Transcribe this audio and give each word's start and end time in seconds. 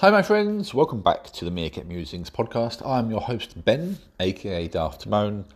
Hi, 0.00 0.10
my 0.10 0.20
friends. 0.20 0.74
Welcome 0.74 1.00
back 1.00 1.30
to 1.32 1.46
the 1.46 1.50
Meerkat 1.50 1.86
Musings 1.86 2.28
podcast. 2.28 2.86
I'm 2.86 3.10
your 3.10 3.22
host, 3.22 3.64
Ben, 3.64 3.96
aka 4.20 4.68
Daft 4.68 5.00
Timon, 5.00 5.46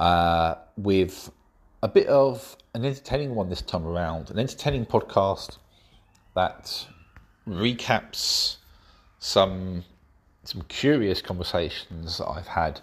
uh, 0.00 0.56
with 0.76 1.30
a 1.84 1.86
bit 1.86 2.08
of 2.08 2.56
an 2.74 2.84
entertaining 2.84 3.36
one 3.36 3.48
this 3.48 3.62
time 3.62 3.86
around. 3.86 4.30
An 4.30 4.40
entertaining 4.40 4.84
podcast 4.84 5.58
that 6.34 6.88
recaps 7.46 8.56
some 9.20 9.84
some 10.42 10.62
curious 10.62 11.22
conversations 11.22 12.20
I've 12.20 12.48
had 12.48 12.80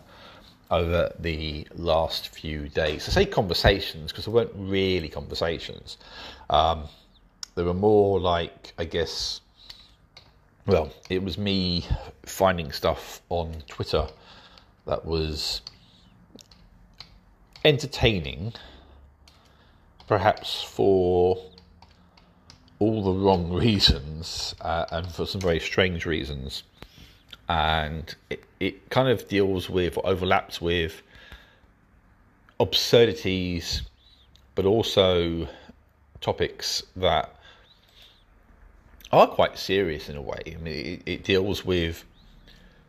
over 0.71 1.13
the 1.19 1.67
last 1.75 2.29
few 2.29 2.69
days. 2.69 3.09
I 3.09 3.11
say 3.11 3.25
conversations 3.25 4.13
because 4.13 4.27
they 4.27 4.31
weren't 4.31 4.53
really 4.55 5.09
conversations. 5.09 5.97
Um, 6.49 6.85
they 7.55 7.63
were 7.63 7.73
more 7.73 8.17
like, 8.17 8.73
I 8.77 8.85
guess 8.85 9.41
well, 10.65 10.91
it 11.09 11.23
was 11.23 11.37
me 11.37 11.85
finding 12.25 12.71
stuff 12.71 13.21
on 13.29 13.63
Twitter 13.67 14.07
that 14.87 15.05
was 15.05 15.61
entertaining, 17.63 18.53
perhaps 20.07 20.63
for 20.63 21.37
all 22.79 23.03
the 23.03 23.11
wrong 23.11 23.51
reasons 23.53 24.55
uh, 24.61 24.85
and 24.91 25.07
for 25.11 25.25
some 25.25 25.41
very 25.41 25.59
strange 25.59 26.05
reasons. 26.05 26.63
And 27.47 28.13
it, 28.31 28.43
it 28.59 28.89
kind 28.89 29.09
of 29.09 29.27
deals 29.27 29.69
with, 29.69 29.97
or 29.97 30.07
overlaps 30.07 30.59
with 30.59 31.01
absurdities, 32.59 33.83
but 34.55 34.65
also 34.65 35.47
topics 36.21 36.81
that 36.95 37.34
are 39.11 39.27
quite 39.27 39.57
serious 39.57 40.09
in 40.09 40.15
a 40.15 40.21
way. 40.21 40.41
I 40.47 40.57
mean, 40.57 40.85
it, 40.85 41.03
it 41.05 41.23
deals 41.23 41.63
with 41.65 42.03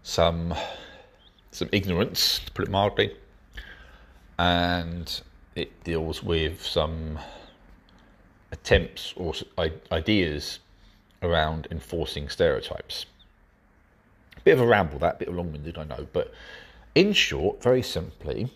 some 0.02 0.54
some 1.50 1.68
ignorance, 1.72 2.40
to 2.44 2.52
put 2.52 2.66
it 2.66 2.70
mildly, 2.70 3.16
and 4.38 5.20
it 5.54 5.82
deals 5.84 6.22
with 6.22 6.62
some 6.62 7.18
attempts 8.52 9.14
or 9.16 9.32
ideas 9.90 10.58
around 11.22 11.66
enforcing 11.70 12.28
stereotypes. 12.28 13.06
A 14.36 14.40
Bit 14.40 14.52
of 14.52 14.60
a 14.60 14.66
ramble, 14.66 14.98
that 14.98 15.18
bit 15.18 15.28
of 15.28 15.34
long-winded, 15.34 15.78
I 15.78 15.84
know, 15.84 16.06
but 16.12 16.32
in 16.94 17.14
short, 17.14 17.62
very 17.62 17.82
simply, 17.82 18.50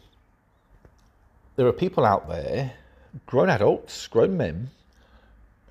there 1.56 1.66
are 1.66 1.72
people 1.72 2.04
out 2.04 2.28
there, 2.28 2.72
grown 3.26 3.48
adults, 3.48 4.06
grown 4.08 4.36
men, 4.36 4.70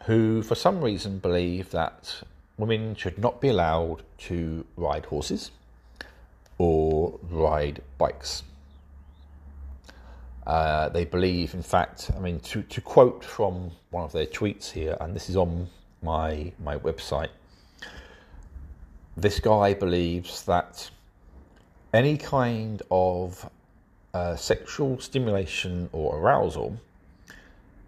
who, 0.06 0.42
for 0.42 0.56
some 0.56 0.82
reason, 0.82 1.20
believe 1.20 1.72
that 1.72 2.22
women 2.58 2.96
should 2.96 3.18
not 3.18 3.40
be 3.42 3.50
allowed 3.50 4.04
to 4.18 4.66
ride 4.76 5.06
horses 5.06 5.52
or 6.58 7.18
ride 7.30 7.82
bikes. 7.98 8.44
Uh, 10.46 10.90
they 10.90 11.06
believe, 11.06 11.54
in 11.54 11.62
fact, 11.62 12.12
I 12.16 12.20
mean, 12.20 12.40
to, 12.42 12.64
to 12.64 12.82
quote 12.82 13.24
from 13.24 13.72
one 13.92 14.04
of 14.04 14.12
their 14.12 14.26
tweets 14.26 14.72
here, 14.72 14.98
and 15.00 15.16
this 15.16 15.30
is 15.30 15.36
on 15.36 15.68
my, 16.02 16.52
my 16.64 16.78
website, 16.78 17.30
this 19.16 19.40
guy 19.40 19.74
believes 19.74 20.44
that 20.46 20.90
any 21.94 22.18
kind 22.18 22.82
of 22.90 23.50
uh, 24.14 24.36
sexual 24.36 25.00
stimulation 25.00 25.90
or 25.92 26.18
arousal 26.18 26.80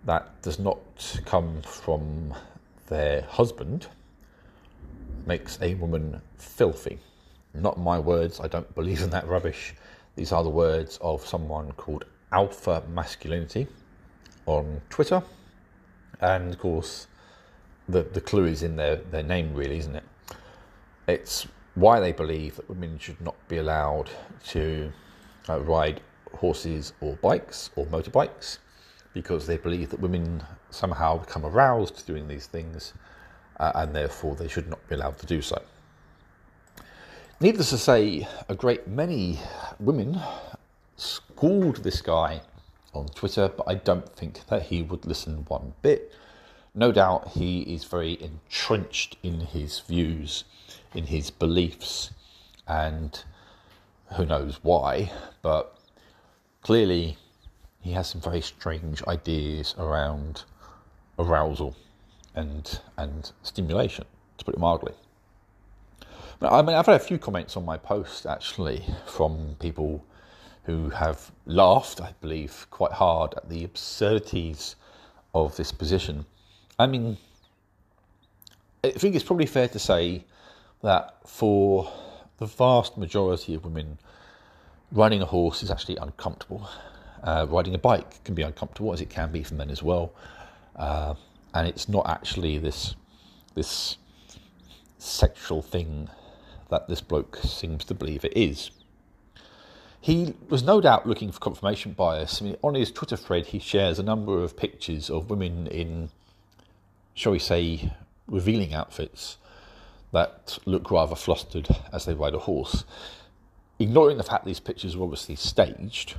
that 0.06 0.42
does 0.42 0.60
not 0.60 0.80
come 1.26 1.62
from 1.62 2.34
their 2.88 3.22
husband 3.24 3.88
makes 5.26 5.60
a 5.62 5.76
woman 5.76 6.22
filthy. 6.38 6.98
Not 7.54 7.80
my 7.80 8.00
words, 8.00 8.40
I 8.40 8.48
don't 8.48 8.74
believe 8.76 9.02
in 9.02 9.10
that 9.12 9.28
rubbish. 9.28 9.76
These 10.16 10.32
are 10.32 10.44
the 10.44 10.50
words 10.50 10.98
of 11.02 11.26
someone 11.26 11.72
called 11.74 12.06
Alpha 12.32 12.84
Masculinity 12.90 13.68
on 14.46 14.82
Twitter. 14.90 15.22
And 16.22 16.54
of 16.54 16.60
course, 16.60 17.08
the, 17.88 18.04
the 18.04 18.22
clue 18.22 18.46
is 18.46 18.64
in 18.64 18.76
their, 18.76 18.98
their 18.98 19.24
name, 19.24 19.54
really, 19.54 19.78
isn't 19.78 19.96
it? 19.96 20.04
It's 21.08 21.48
why 21.76 22.00
they 22.00 22.12
believe 22.12 22.56
that 22.56 22.70
women 22.70 22.98
should 22.98 23.20
not 23.22 23.36
be 23.48 23.58
allowed 23.58 24.10
to 24.50 24.92
uh, 25.50 25.60
ride 25.60 26.02
horses 26.34 26.94
or 27.02 27.16
bikes 27.18 27.70
or 27.76 27.86
motorbikes 27.88 28.58
because 29.14 29.48
they 29.48 29.58
believe 29.58 29.90
that 29.90 30.00
women 30.00 30.44
somehow 30.70 31.18
become 31.18 31.46
aroused 31.46 32.06
doing 32.08 32.28
these 32.28 32.48
things 32.48 32.94
uh, 33.60 33.72
and 33.76 33.96
therefore 33.96 34.36
they 34.36 34.48
should 34.48 34.70
not 34.70 34.88
be 34.88 34.96
allowed 34.96 35.18
to 35.20 35.26
do 35.26 35.42
so. 35.42 35.62
Needless 37.40 37.72
to 37.72 37.78
say, 37.78 38.28
a 38.50 38.56
great 38.56 38.88
many 38.88 39.40
women 39.80 40.20
schooled 40.96 41.78
this 41.78 42.02
guy 42.02 42.42
on 42.94 43.08
Twitter, 43.08 43.50
but 43.50 43.68
I 43.68 43.76
don't 43.76 44.08
think 44.16 44.46
that 44.48 44.64
he 44.64 44.82
would 44.82 45.06
listen 45.06 45.46
one 45.48 45.74
bit. 45.82 46.14
No 46.76 46.92
doubt 46.92 47.30
he 47.30 47.62
is 47.62 47.84
very 47.84 48.22
entrenched 48.22 49.18
in 49.24 49.42
his 49.42 49.80
views, 49.80 50.44
in 50.94 51.06
his 51.06 51.32
beliefs, 51.32 52.12
and 52.68 53.24
who 54.16 54.26
knows 54.26 54.60
why, 54.62 55.12
but 55.42 55.78
clearly 56.62 57.18
he 57.82 57.92
has 57.92 58.10
some 58.10 58.22
very 58.22 58.42
strange 58.42 59.04
ideas 59.08 59.76
around 59.78 60.44
arousal 61.20 61.76
and 62.36 62.80
and 62.98 63.32
stimulation, 63.44 64.06
to 64.38 64.46
put 64.46 64.56
it 64.56 64.60
mildly. 64.60 64.94
I 66.42 66.62
mean, 66.64 66.76
I've 66.76 66.88
had 66.88 66.96
a 66.96 67.00
few 67.00 67.20
comments 67.20 67.56
on 67.56 67.66
my 67.66 67.78
post 67.78 68.26
actually 68.26 68.84
from 69.06 69.56
people 69.60 70.04
who 70.64 70.90
have 70.90 71.32
laughed, 71.46 72.02
I 72.02 72.14
believe, 72.22 72.68
quite 72.72 72.92
hard 72.92 73.34
at 73.36 73.50
the 73.50 73.64
absurdities 73.64 74.76
of 75.34 75.56
this 75.56 75.72
position. 75.72 76.26
I 76.80 76.88
mean, 76.88 77.18
I 78.84 78.92
think 78.92 79.16
it's 79.16 79.24
probably 79.24 79.46
fair 79.46 79.68
to 79.68 79.80
say 79.80 80.24
that 80.82 81.16
for 81.26 81.92
the 82.38 82.48
vast 82.48 82.98
majority 82.98 83.54
of 83.54 83.64
women, 83.64 84.00
riding 84.92 85.22
a 85.22 85.26
horse 85.26 85.62
is 85.62 85.70
actually 85.70 85.98
uncomfortable. 85.98 86.68
Uh, 87.24 87.46
riding 87.50 87.76
a 87.76 87.78
bike 87.78 88.24
can 88.24 88.34
be 88.34 88.42
uncomfortable, 88.42 88.92
as 88.94 89.02
it 89.02 89.10
can 89.10 89.32
be 89.32 89.44
for 89.44 89.54
men 89.54 89.70
as 89.70 89.84
well, 89.84 90.14
uh, 90.76 91.14
and 91.54 91.68
it's 91.68 91.88
not 91.88 92.10
actually 92.10 92.58
this 92.58 92.96
this 93.54 93.98
sexual 94.98 95.62
thing 95.62 96.10
that 96.70 96.88
this 96.88 97.02
bloke 97.02 97.38
seems 97.44 97.84
to 97.86 97.94
believe 97.94 98.24
it 98.24 98.34
is. 98.36 98.72
He 100.00 100.34
was 100.50 100.64
no 100.64 100.82
doubt 100.82 101.08
looking 101.08 101.32
for 101.32 101.40
confirmation 101.40 101.94
bias. 101.94 102.42
I 102.42 102.46
mean, 102.46 102.58
on 102.64 102.74
his 102.74 102.92
Twitter 102.92 103.18
thread, 103.18 103.48
he 103.48 103.60
shares 103.60 104.00
a 104.00 104.04
number 104.04 104.44
of 104.44 104.58
pictures 104.58 105.10
of 105.10 105.30
women 105.30 105.68
in, 105.68 106.10
shall 107.14 107.34
we 107.34 107.40
say, 107.40 107.92
revealing 108.28 108.74
outfits 108.74 109.38
that 110.12 110.58
look 110.66 110.90
rather 110.90 111.16
flustered 111.16 111.68
as 111.94 112.06
they 112.06 112.14
ride 112.14 112.34
a 112.34 112.40
horse. 112.40 112.84
Ignoring 113.78 114.18
the 114.18 114.24
fact 114.24 114.46
these 114.46 114.60
pictures 114.60 114.98
were 114.98 115.04
obviously 115.04 115.36
staged, 115.36 116.16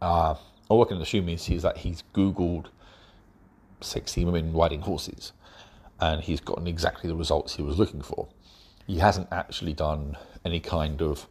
uh, 0.00 0.34
all 0.68 0.84
I 0.84 0.88
can 0.88 1.00
assume 1.00 1.28
is, 1.28 1.48
is 1.48 1.62
that 1.62 1.78
he's 1.78 2.02
Googled 2.14 2.66
sexy 3.80 4.24
women 4.24 4.52
riding 4.52 4.82
horses 4.82 5.32
and 6.00 6.22
he's 6.22 6.40
gotten 6.40 6.66
exactly 6.66 7.08
the 7.08 7.16
results 7.16 7.56
he 7.56 7.62
was 7.62 7.78
looking 7.78 8.02
for. 8.02 8.28
He 8.86 8.98
hasn't 8.98 9.28
actually 9.32 9.72
done 9.72 10.16
any 10.44 10.60
kind 10.60 11.02
of, 11.02 11.26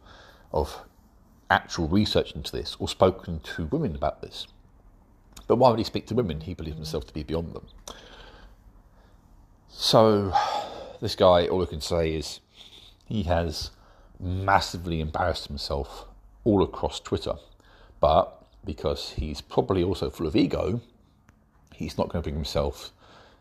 of 0.52 0.84
actual 1.50 1.88
research 1.88 2.32
into 2.32 2.52
this 2.52 2.76
or 2.78 2.88
spoken 2.88 3.40
to 3.40 3.66
women 3.66 3.94
about 3.94 4.22
this. 4.22 4.46
But 5.46 5.56
why 5.56 5.70
would 5.70 5.78
he 5.78 5.84
speak 5.84 6.06
to 6.08 6.14
women? 6.14 6.42
He 6.42 6.54
believes 6.54 6.76
himself 6.76 7.06
to 7.06 7.14
be 7.14 7.22
beyond 7.22 7.54
them. 7.54 7.66
So, 9.68 10.32
this 11.00 11.14
guy, 11.14 11.46
all 11.46 11.62
I 11.62 11.66
can 11.66 11.80
say 11.80 12.14
is 12.14 12.40
he 13.06 13.22
has 13.24 13.70
massively 14.20 15.00
embarrassed 15.00 15.46
himself 15.46 16.06
all 16.44 16.62
across 16.62 17.00
Twitter. 17.00 17.34
But 18.00 18.37
because 18.68 19.14
he's 19.16 19.40
probably 19.40 19.82
also 19.82 20.10
full 20.10 20.26
of 20.26 20.36
ego, 20.36 20.82
he's 21.74 21.96
not 21.96 22.10
going 22.10 22.22
to 22.22 22.26
bring 22.26 22.34
himself 22.34 22.92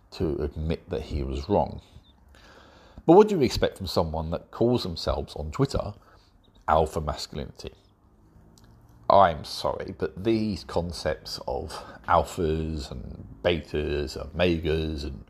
to 0.10 0.42
admit 0.42 0.90
that 0.90 1.02
he 1.02 1.22
was 1.22 1.50
wrong. 1.50 1.82
But 3.06 3.18
what 3.18 3.28
do 3.28 3.36
you 3.36 3.42
expect 3.42 3.76
from 3.76 3.88
someone 3.88 4.32
that 4.32 4.52
calls 4.52 4.84
themselves 4.84 5.36
on 5.36 5.52
Twitter 5.52 5.94
alpha 6.70 7.02
masculinity? 7.02 7.74
I'm 9.10 9.44
sorry, 9.44 9.94
but 9.98 10.24
these 10.24 10.64
concepts 10.64 11.42
of 11.46 11.74
alphas 12.08 12.90
and 12.90 13.28
betas 13.44 14.16
and 14.16 14.34
megas 14.34 15.04
and 15.04 15.26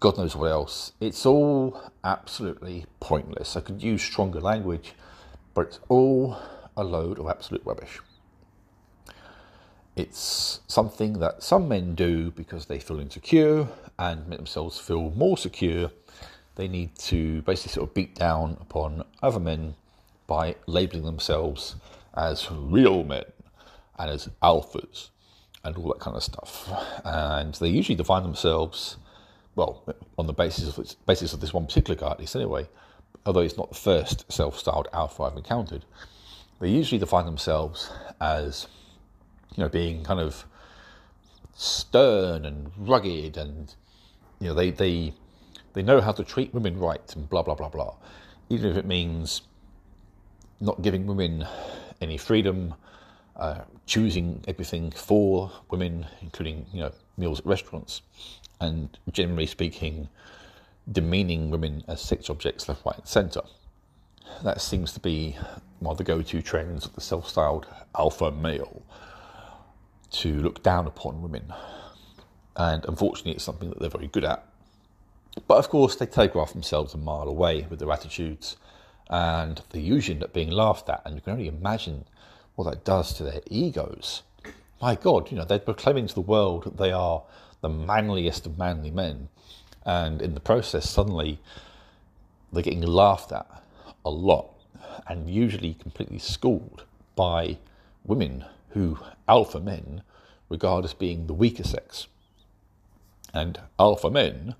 God 0.00 0.18
knows 0.18 0.36
what 0.36 0.50
else, 0.50 0.92
it's 1.00 1.24
all 1.24 1.80
absolutely 2.04 2.84
pointless. 3.00 3.56
I 3.56 3.60
could 3.60 3.82
use 3.82 4.02
stronger 4.02 4.40
language, 4.40 4.92
but 5.54 5.68
it's 5.68 5.80
all 5.88 6.36
a 6.76 6.84
load 6.84 7.18
of 7.18 7.26
absolute 7.26 7.62
rubbish. 7.64 8.00
It's 9.98 10.60
something 10.68 11.14
that 11.14 11.42
some 11.42 11.68
men 11.68 11.94
do 11.94 12.30
because 12.30 12.66
they 12.66 12.78
feel 12.78 13.00
insecure 13.00 13.66
and 13.98 14.26
make 14.28 14.38
themselves 14.38 14.78
feel 14.78 15.10
more 15.10 15.36
secure 15.36 15.90
they 16.58 16.68
need 16.68 16.94
to 16.98 17.40
basically 17.42 17.72
sort 17.72 17.88
of 17.88 17.94
beat 17.94 18.16
down 18.16 18.58
upon 18.60 19.04
other 19.22 19.38
men 19.38 19.74
by 20.26 20.56
labeling 20.66 21.04
themselves 21.04 21.76
as 22.14 22.50
real 22.50 23.04
men 23.04 23.24
and 23.96 24.10
as 24.10 24.28
alphas 24.42 25.10
and 25.62 25.76
all 25.76 25.88
that 25.88 26.00
kind 26.00 26.16
of 26.16 26.22
stuff. 26.22 26.68
And 27.04 27.54
they 27.54 27.68
usually 27.68 27.94
define 27.94 28.24
themselves, 28.24 28.96
well, 29.54 29.84
on 30.18 30.26
the 30.26 30.32
basis 30.32 30.76
of 30.76 31.06
basis 31.06 31.32
of 31.32 31.40
this 31.40 31.54
one 31.54 31.66
particular 31.66 31.98
guy, 31.98 32.10
at 32.10 32.18
least 32.18 32.34
anyway. 32.34 32.68
Although 33.24 33.40
it's 33.40 33.56
not 33.56 33.68
the 33.68 33.76
first 33.76 34.30
self-styled 34.30 34.88
alpha 34.92 35.22
I've 35.22 35.36
encountered, 35.36 35.84
they 36.60 36.70
usually 36.70 36.98
define 36.98 37.24
themselves 37.24 37.88
as, 38.20 38.66
you 39.54 39.62
know, 39.62 39.68
being 39.68 40.04
kind 40.04 40.20
of 40.20 40.44
stern 41.54 42.44
and 42.44 42.70
rugged, 42.76 43.36
and 43.36 43.74
you 44.40 44.48
know, 44.48 44.54
they 44.54 44.70
they 44.70 45.12
they 45.72 45.82
know 45.82 46.00
how 46.00 46.12
to 46.12 46.24
treat 46.24 46.54
women 46.54 46.78
right, 46.78 47.14
and 47.14 47.28
blah 47.28 47.42
blah 47.42 47.54
blah 47.54 47.68
blah. 47.68 47.94
Even 48.48 48.70
if 48.70 48.76
it 48.76 48.86
means 48.86 49.42
not 50.60 50.82
giving 50.82 51.06
women 51.06 51.46
any 52.00 52.16
freedom, 52.16 52.74
uh, 53.36 53.60
choosing 53.86 54.42
everything 54.48 54.90
for 54.90 55.50
women, 55.70 56.06
including 56.22 56.66
you 56.72 56.80
know 56.80 56.92
meals 57.16 57.40
at 57.40 57.46
restaurants, 57.46 58.02
and 58.60 58.98
generally 59.12 59.46
speaking, 59.46 60.08
demeaning 60.90 61.50
women 61.50 61.82
as 61.88 62.00
sex 62.00 62.30
objects 62.30 62.68
left, 62.68 62.84
right, 62.84 62.96
and 62.96 63.06
centre. 63.06 63.42
That 64.42 64.60
seems 64.60 64.92
to 64.92 65.00
be 65.00 65.36
one 65.80 65.92
of 65.92 65.98
the 65.98 66.04
go-to 66.04 66.42
trends 66.42 66.84
of 66.84 66.94
the 66.94 67.00
self-styled 67.00 67.66
alpha 67.96 68.30
male 68.30 68.82
to 70.10 70.34
look 70.40 70.62
down 70.62 70.86
upon 70.86 71.22
women, 71.22 71.52
and 72.56 72.84
unfortunately, 72.86 73.32
it's 73.32 73.44
something 73.44 73.68
that 73.68 73.78
they're 73.78 73.90
very 73.90 74.08
good 74.08 74.24
at. 74.24 74.44
But 75.46 75.58
of 75.58 75.68
course, 75.68 75.94
they 75.94 76.06
telegraph 76.06 76.52
themselves 76.52 76.94
a 76.94 76.98
mile 76.98 77.28
away 77.28 77.66
with 77.70 77.78
their 77.78 77.92
attitudes, 77.92 78.56
and 79.08 79.62
they 79.70 79.80
usually 79.80 80.16
end 80.16 80.24
up 80.24 80.32
being 80.32 80.50
laughed 80.50 80.88
at. 80.88 81.02
And 81.04 81.14
you 81.14 81.20
can 81.20 81.34
only 81.34 81.48
imagine 81.48 82.04
what 82.56 82.64
that 82.64 82.84
does 82.84 83.12
to 83.14 83.22
their 83.22 83.40
egos. 83.48 84.22
My 84.82 84.94
God, 84.94 85.30
you 85.30 85.36
know, 85.36 85.44
they're 85.44 85.58
proclaiming 85.58 86.06
to 86.08 86.14
the 86.14 86.20
world 86.20 86.64
that 86.64 86.76
they 86.76 86.92
are 86.92 87.22
the 87.60 87.68
manliest 87.68 88.46
of 88.46 88.58
manly 88.58 88.90
men, 88.90 89.28
and 89.84 90.20
in 90.20 90.34
the 90.34 90.40
process, 90.40 90.88
suddenly 90.88 91.38
they're 92.52 92.62
getting 92.62 92.82
laughed 92.82 93.30
at 93.32 93.46
a 94.04 94.10
lot, 94.10 94.50
and 95.06 95.30
usually 95.30 95.74
completely 95.74 96.18
schooled 96.18 96.84
by 97.14 97.58
women 98.04 98.44
who 98.70 98.98
alpha 99.26 99.60
men 99.60 100.02
regard 100.48 100.84
as 100.84 100.94
being 100.94 101.26
the 101.26 101.34
weaker 101.34 101.64
sex. 101.64 102.06
And 103.34 103.60
alpha 103.78 104.10
men 104.10 104.54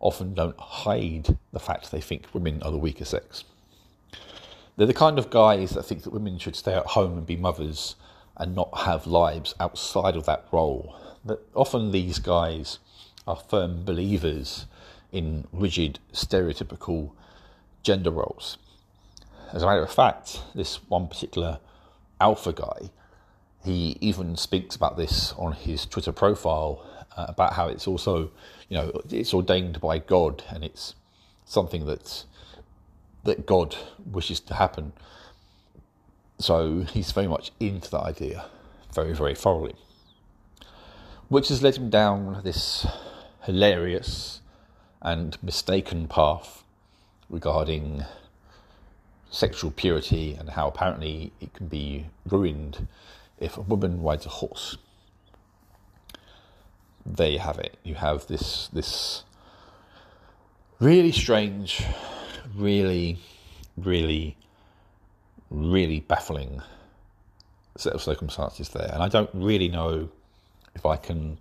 often 0.00 0.34
don't 0.34 0.58
hide 0.58 1.36
the 1.52 1.60
fact 1.60 1.90
they 1.90 2.00
think 2.00 2.26
women 2.32 2.62
are 2.62 2.70
the 2.70 2.78
weaker 2.78 3.04
sex. 3.04 3.44
They're 4.76 4.86
the 4.86 4.94
kind 4.94 5.18
of 5.18 5.30
guys 5.30 5.70
that 5.70 5.84
think 5.84 6.02
that 6.02 6.12
women 6.12 6.38
should 6.38 6.56
stay 6.56 6.74
at 6.74 6.86
home 6.86 7.18
and 7.18 7.26
be 7.26 7.36
mothers 7.36 7.96
and 8.36 8.54
not 8.54 8.80
have 8.80 9.06
lives 9.06 9.54
outside 9.60 10.16
of 10.16 10.26
that 10.26 10.46
role. 10.50 10.96
That 11.24 11.40
often 11.54 11.92
these 11.92 12.18
guys 12.18 12.78
are 13.26 13.36
firm 13.36 13.84
believers 13.84 14.66
in 15.12 15.46
rigid, 15.52 15.98
stereotypical 16.12 17.12
gender 17.82 18.10
roles. 18.10 18.56
As 19.52 19.62
a 19.62 19.66
matter 19.66 19.82
of 19.82 19.92
fact, 19.92 20.40
this 20.54 20.76
one 20.88 21.06
particular 21.06 21.58
alpha 22.20 22.52
guy, 22.52 22.90
he 23.64 23.96
even 24.00 24.36
speaks 24.36 24.74
about 24.74 24.96
this 24.96 25.32
on 25.38 25.52
his 25.52 25.86
Twitter 25.86 26.12
profile 26.12 26.84
uh, 27.16 27.26
about 27.28 27.52
how 27.52 27.68
it's 27.68 27.86
also, 27.86 28.30
you 28.68 28.76
know, 28.76 29.00
it's 29.10 29.32
ordained 29.32 29.80
by 29.80 29.98
God 29.98 30.42
and 30.50 30.64
it's 30.64 30.94
something 31.44 31.86
that's 31.86 32.26
that 33.24 33.46
God 33.46 33.76
wishes 34.04 34.40
to 34.40 34.54
happen. 34.54 34.92
So 36.38 36.80
he's 36.80 37.12
very 37.12 37.28
much 37.28 37.52
into 37.60 37.88
that 37.92 38.00
idea, 38.00 38.46
very, 38.92 39.14
very 39.14 39.34
thoroughly. 39.36 39.76
Which 41.28 41.48
has 41.48 41.62
led 41.62 41.76
him 41.76 41.88
down 41.88 42.40
this 42.42 42.84
hilarious 43.44 44.40
and 45.00 45.40
mistaken 45.42 46.08
path 46.08 46.64
regarding 47.30 48.04
sexual 49.30 49.70
purity 49.70 50.34
and 50.34 50.50
how 50.50 50.68
apparently 50.68 51.32
it 51.40 51.54
can 51.54 51.68
be 51.68 52.06
ruined 52.28 52.86
if 53.42 53.56
a 53.56 53.62
woman 53.62 54.02
rides 54.02 54.26
a 54.26 54.30
horse. 54.30 54.76
There 57.04 57.30
you 57.30 57.40
have 57.40 57.58
it. 57.58 57.76
You 57.82 57.96
have 57.96 58.26
this 58.28 58.68
this 58.68 59.24
really 60.78 61.12
strange 61.12 61.84
really, 62.56 63.18
really, 63.76 64.36
really 65.50 66.00
baffling 66.00 66.62
set 67.76 67.92
of 67.92 68.02
circumstances 68.02 68.68
there. 68.70 68.90
And 68.92 69.02
I 69.02 69.08
don't 69.08 69.30
really 69.32 69.68
know 69.68 70.08
if 70.74 70.84
I 70.84 70.96
can 70.96 71.38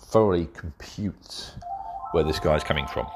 thoroughly 0.00 0.48
compute 0.54 1.52
where 2.12 2.24
this 2.24 2.38
guy's 2.38 2.64
coming 2.64 2.86
from. 2.86 3.06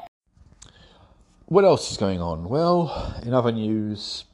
What 1.46 1.64
else 1.64 1.90
is 1.90 1.96
going 1.96 2.20
on? 2.20 2.44
Well, 2.44 3.20
in 3.22 3.32
other 3.32 3.52
news, 3.52 4.24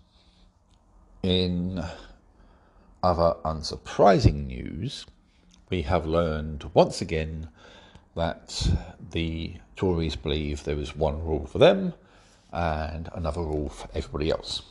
in 1.23 1.85
other 3.05 3.37
unsurprising 3.45 4.47
news, 4.47 5.05
we 5.69 5.83
have 5.83 6.07
learned 6.07 6.71
once 6.73 7.03
again 7.03 7.49
that 8.17 8.67
the 9.11 9.57
Tories 9.77 10.17
believe 10.17 10.65
there 10.65 10.79
is 10.79 10.97
one 10.97 11.23
rule 11.23 11.47
for 11.47 11.59
them 11.59 11.93
and 12.51 13.11
another 13.13 13.43
rule 13.43 13.69
for 13.69 13.89
everybody 13.95 14.31
else. 14.31 14.63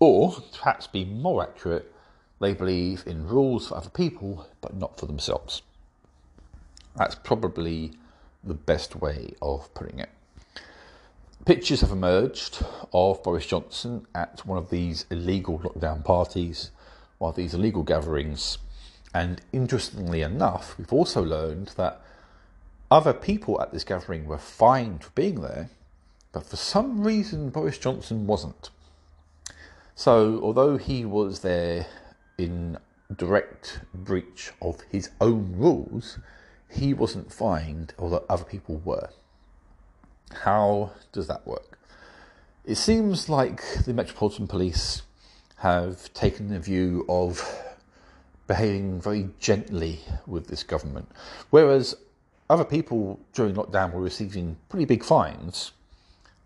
Or, 0.00 0.34
perhaps 0.58 0.86
be 0.86 1.04
more 1.04 1.42
accurate, 1.42 1.92
they 2.40 2.54
believe 2.54 3.04
in 3.06 3.28
rules 3.28 3.68
for 3.68 3.76
other 3.76 3.90
people 3.90 4.48
but 4.62 4.74
not 4.74 4.98
for 4.98 5.04
themselves. 5.04 5.60
That's 6.96 7.16
probably 7.16 7.92
the 8.42 8.54
best 8.54 8.96
way 8.96 9.34
of 9.42 9.72
putting 9.74 9.98
it. 9.98 10.08
Pictures 11.44 11.82
have 11.82 11.90
emerged 11.90 12.64
of 12.94 13.22
Boris 13.22 13.44
Johnson 13.44 14.06
at 14.14 14.46
one 14.46 14.56
of 14.56 14.70
these 14.70 15.04
illegal 15.10 15.58
lockdown 15.58 16.02
parties, 16.02 16.70
of 17.30 17.36
these 17.36 17.54
illegal 17.54 17.82
gatherings, 17.82 18.58
and 19.12 19.40
interestingly 19.52 20.22
enough, 20.22 20.76
we've 20.78 20.92
also 20.92 21.22
learned 21.22 21.68
that 21.76 22.00
other 22.90 23.12
people 23.12 23.60
at 23.60 23.72
this 23.72 23.84
gathering 23.84 24.26
were 24.26 24.38
fined 24.38 25.04
for 25.04 25.10
being 25.10 25.40
there 25.40 25.70
but 26.34 26.44
for 26.44 26.56
some 26.56 27.04
reason, 27.04 27.50
Boris 27.50 27.78
Johnson 27.78 28.26
wasn't. 28.26 28.70
So, 29.94 30.40
although 30.42 30.76
he 30.76 31.04
was 31.04 31.40
there 31.40 31.86
in 32.36 32.76
direct 33.16 33.78
breach 33.94 34.50
of 34.60 34.80
his 34.90 35.10
own 35.20 35.54
rules, 35.56 36.18
he 36.68 36.92
wasn't 36.92 37.32
fined, 37.32 37.94
although 38.00 38.24
other 38.28 38.42
people 38.42 38.82
were. 38.84 39.10
How 40.42 40.90
does 41.12 41.28
that 41.28 41.46
work? 41.46 41.78
It 42.64 42.74
seems 42.74 43.28
like 43.28 43.62
the 43.84 43.94
Metropolitan 43.94 44.48
Police 44.48 45.02
have 45.64 46.12
taken 46.12 46.48
the 46.48 46.60
view 46.60 47.04
of 47.08 47.42
behaving 48.46 49.00
very 49.00 49.28
gently 49.40 50.00
with 50.26 50.46
this 50.46 50.62
government, 50.62 51.08
whereas 51.50 51.96
other 52.48 52.64
people 52.64 53.18
during 53.32 53.54
lockdown 53.54 53.92
were 53.92 54.02
receiving 54.02 54.56
pretty 54.68 54.84
big 54.84 55.02
fines 55.02 55.72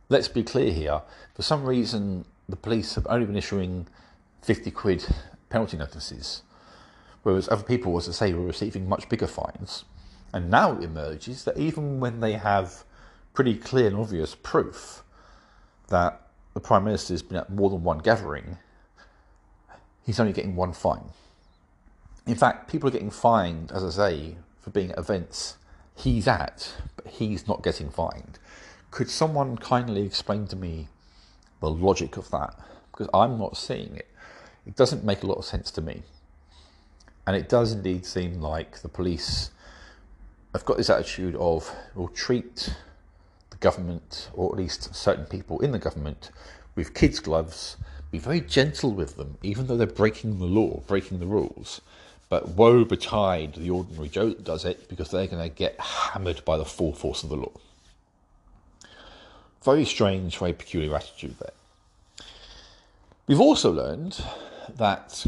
let's 0.09 0.29
be 0.29 0.43
clear 0.43 0.73
here. 0.73 1.03
For 1.35 1.43
some 1.43 1.65
reason, 1.65 2.25
the 2.49 2.57
police 2.57 2.95
have 2.95 3.07
only 3.09 3.27
been 3.27 3.37
issuing 3.37 3.87
50 4.43 4.71
quid 4.71 5.07
penalty 5.51 5.77
notices, 5.77 6.43
whereas 7.23 7.49
other 7.49 7.63
people, 7.63 7.97
as 7.97 8.09
I 8.09 8.13
say, 8.13 8.33
were 8.33 8.47
receiving 8.47 8.89
much 8.89 9.09
bigger 9.09 9.27
fines. 9.27 9.85
And 10.33 10.51
now 10.51 10.73
it 10.73 10.83
emerges 10.83 11.45
that 11.45 11.57
even 11.57 12.01
when 12.01 12.21
they 12.21 12.33
have 12.33 12.85
pretty 13.35 13.55
clear 13.55 13.87
and 13.87 13.97
obvious 13.97 14.35
proof 14.35 15.03
that 15.89 16.21
the 16.55 16.61
Prime 16.61 16.85
Minister 16.85 17.15
has 17.15 17.23
been 17.23 17.39
at 17.39 17.51
more 17.51 17.71
than 17.71 17.83
one 17.83 17.99
gathering, 17.99 18.59
he's 20.09 20.19
only 20.19 20.33
getting 20.33 20.57
one 20.57 20.73
fine. 20.73 21.05
In 22.27 22.35
fact, 22.35 22.71
people 22.71 22.89
are 22.89 22.93
getting 22.93 23.11
fined, 23.11 23.71
as 23.73 23.85
I 23.85 23.91
say, 23.91 24.37
for 24.59 24.71
being 24.71 24.91
at 24.91 24.99
events 24.99 25.59
he's 25.95 26.27
at, 26.27 26.73
but 26.97 27.07
he's 27.09 27.47
not 27.47 27.63
getting 27.63 27.91
fined. 27.91 28.39
Could 28.91 29.11
someone 29.11 29.59
kindly 29.59 30.07
explain 30.07 30.47
to 30.47 30.57
me 30.57 30.89
the 31.61 31.69
logic 31.69 32.17
of 32.17 32.31
that? 32.31 32.55
Because 32.91 33.11
I'm 33.13 33.39
not 33.39 33.59
seeing 33.59 33.95
it. 33.97 34.09
It 34.67 34.77
doesn't 34.77 35.05
make 35.05 35.23
a 35.23 35.27
lot 35.27 35.37
of 35.37 35.45
sense 35.45 35.71
to 35.73 35.83
me. 35.83 36.05
And 37.27 37.37
it 37.37 37.51
does 37.51 37.73
indeed 37.73 38.07
seem 38.07 38.41
like 38.41 38.81
the 38.81 38.89
police 38.89 39.51
have 40.55 40.65
got 40.65 40.79
this 40.79 40.89
attitude 40.89 41.37
of 41.37 41.71
will 41.95 42.09
treat 42.09 42.75
the 43.51 43.59
government, 43.59 44.31
or 44.33 44.51
at 44.51 44.57
least 44.57 44.95
certain 44.95 45.27
people 45.27 45.61
in 45.61 45.73
the 45.73 45.79
government, 45.79 46.31
with 46.77 46.95
kids' 46.95 47.21
gloves, 47.21 47.77
be 48.11 48.19
very 48.19 48.41
gentle 48.41 48.93
with 48.93 49.17
them, 49.17 49.39
even 49.43 49.67
though 49.67 49.77
they're 49.77 49.87
breaking 49.87 50.39
the 50.39 50.47
law, 50.47 50.83
breaking 50.87 51.19
the 51.19 51.27
rules. 51.27 51.81
But 52.29 52.51
woe 52.51 52.85
betide 52.85 53.55
the 53.55 53.71
ordinary 53.71 54.09
Joe 54.09 54.29
that 54.29 54.45
does 54.45 54.65
it 54.65 54.89
because 54.89 55.11
they're 55.11 55.27
going 55.27 55.43
to 55.43 55.55
get 55.55 55.79
hammered 55.81 56.45
by 56.45 56.57
the 56.57 56.65
full 56.65 56.93
force 56.93 57.23
of 57.23 57.31
the 57.31 57.37
law. 57.37 57.53
very 59.63 59.85
strange, 59.85 60.39
very 60.39 60.53
peculiar 60.53 60.95
attitude 60.95 61.37
there. 61.39 61.53
We've 63.27 63.41
also 63.41 63.71
learned 63.71 64.23
that 64.77 65.27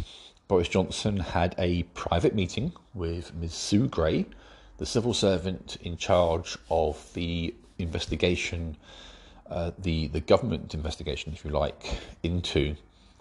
Boris 0.48 0.68
Johnson 0.68 1.18
had 1.18 1.54
a 1.58 1.82
private 1.94 2.34
meeting 2.34 2.72
with 2.94 3.34
Ms. 3.34 3.52
Sue 3.52 3.86
Gray, 3.88 4.26
the 4.78 4.86
civil 4.86 5.12
servant 5.12 5.76
in 5.82 5.96
charge 5.96 6.56
of 6.70 7.12
the 7.14 7.54
investigation, 7.78 8.76
uh, 9.50 9.72
the, 9.78 10.06
the 10.08 10.20
government 10.20 10.74
investigation, 10.74 11.32
if 11.32 11.44
you 11.44 11.50
like, 11.50 11.98
into 12.22 12.76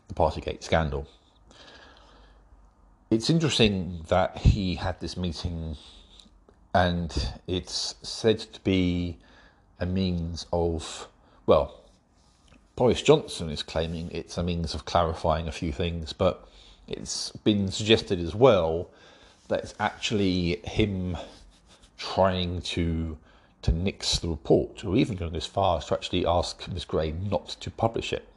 the 0.07 0.13
Partygate 0.13 0.63
scandal. 0.63 1.07
It's 3.09 3.29
interesting 3.29 4.05
that 4.09 4.37
he 4.37 4.75
had 4.75 4.99
this 4.99 5.17
meeting 5.17 5.75
and 6.73 7.33
it's 7.47 7.95
said 8.03 8.39
to 8.39 8.59
be 8.61 9.17
a 9.79 9.85
means 9.85 10.45
of, 10.53 11.07
well, 11.47 11.81
Boris 12.75 13.01
Johnson 13.01 13.49
is 13.49 13.63
claiming 13.63 14.09
it's 14.11 14.37
a 14.37 14.43
means 14.43 14.75
of 14.75 14.85
clarifying 14.85 15.47
a 15.47 15.51
few 15.51 15.71
things, 15.71 16.13
but 16.13 16.47
it's 16.87 17.31
been 17.43 17.71
suggested 17.71 18.19
as 18.19 18.35
well 18.35 18.89
that 19.47 19.61
it's 19.61 19.73
actually 19.79 20.61
him 20.63 21.17
trying 21.97 22.61
to 22.61 23.17
to 23.61 23.71
nix 23.71 24.19
the 24.19 24.29
report, 24.29 24.85
or 24.85 24.95
even 24.95 25.17
going 25.17 25.35
as 25.35 25.45
far 25.45 25.77
as 25.77 25.85
to 25.85 25.93
actually 25.93 26.25
ask 26.25 26.67
Ms. 26.67 26.85
Gray 26.85 27.11
not 27.11 27.47
to 27.59 27.69
publish 27.69 28.13
it. 28.13 28.27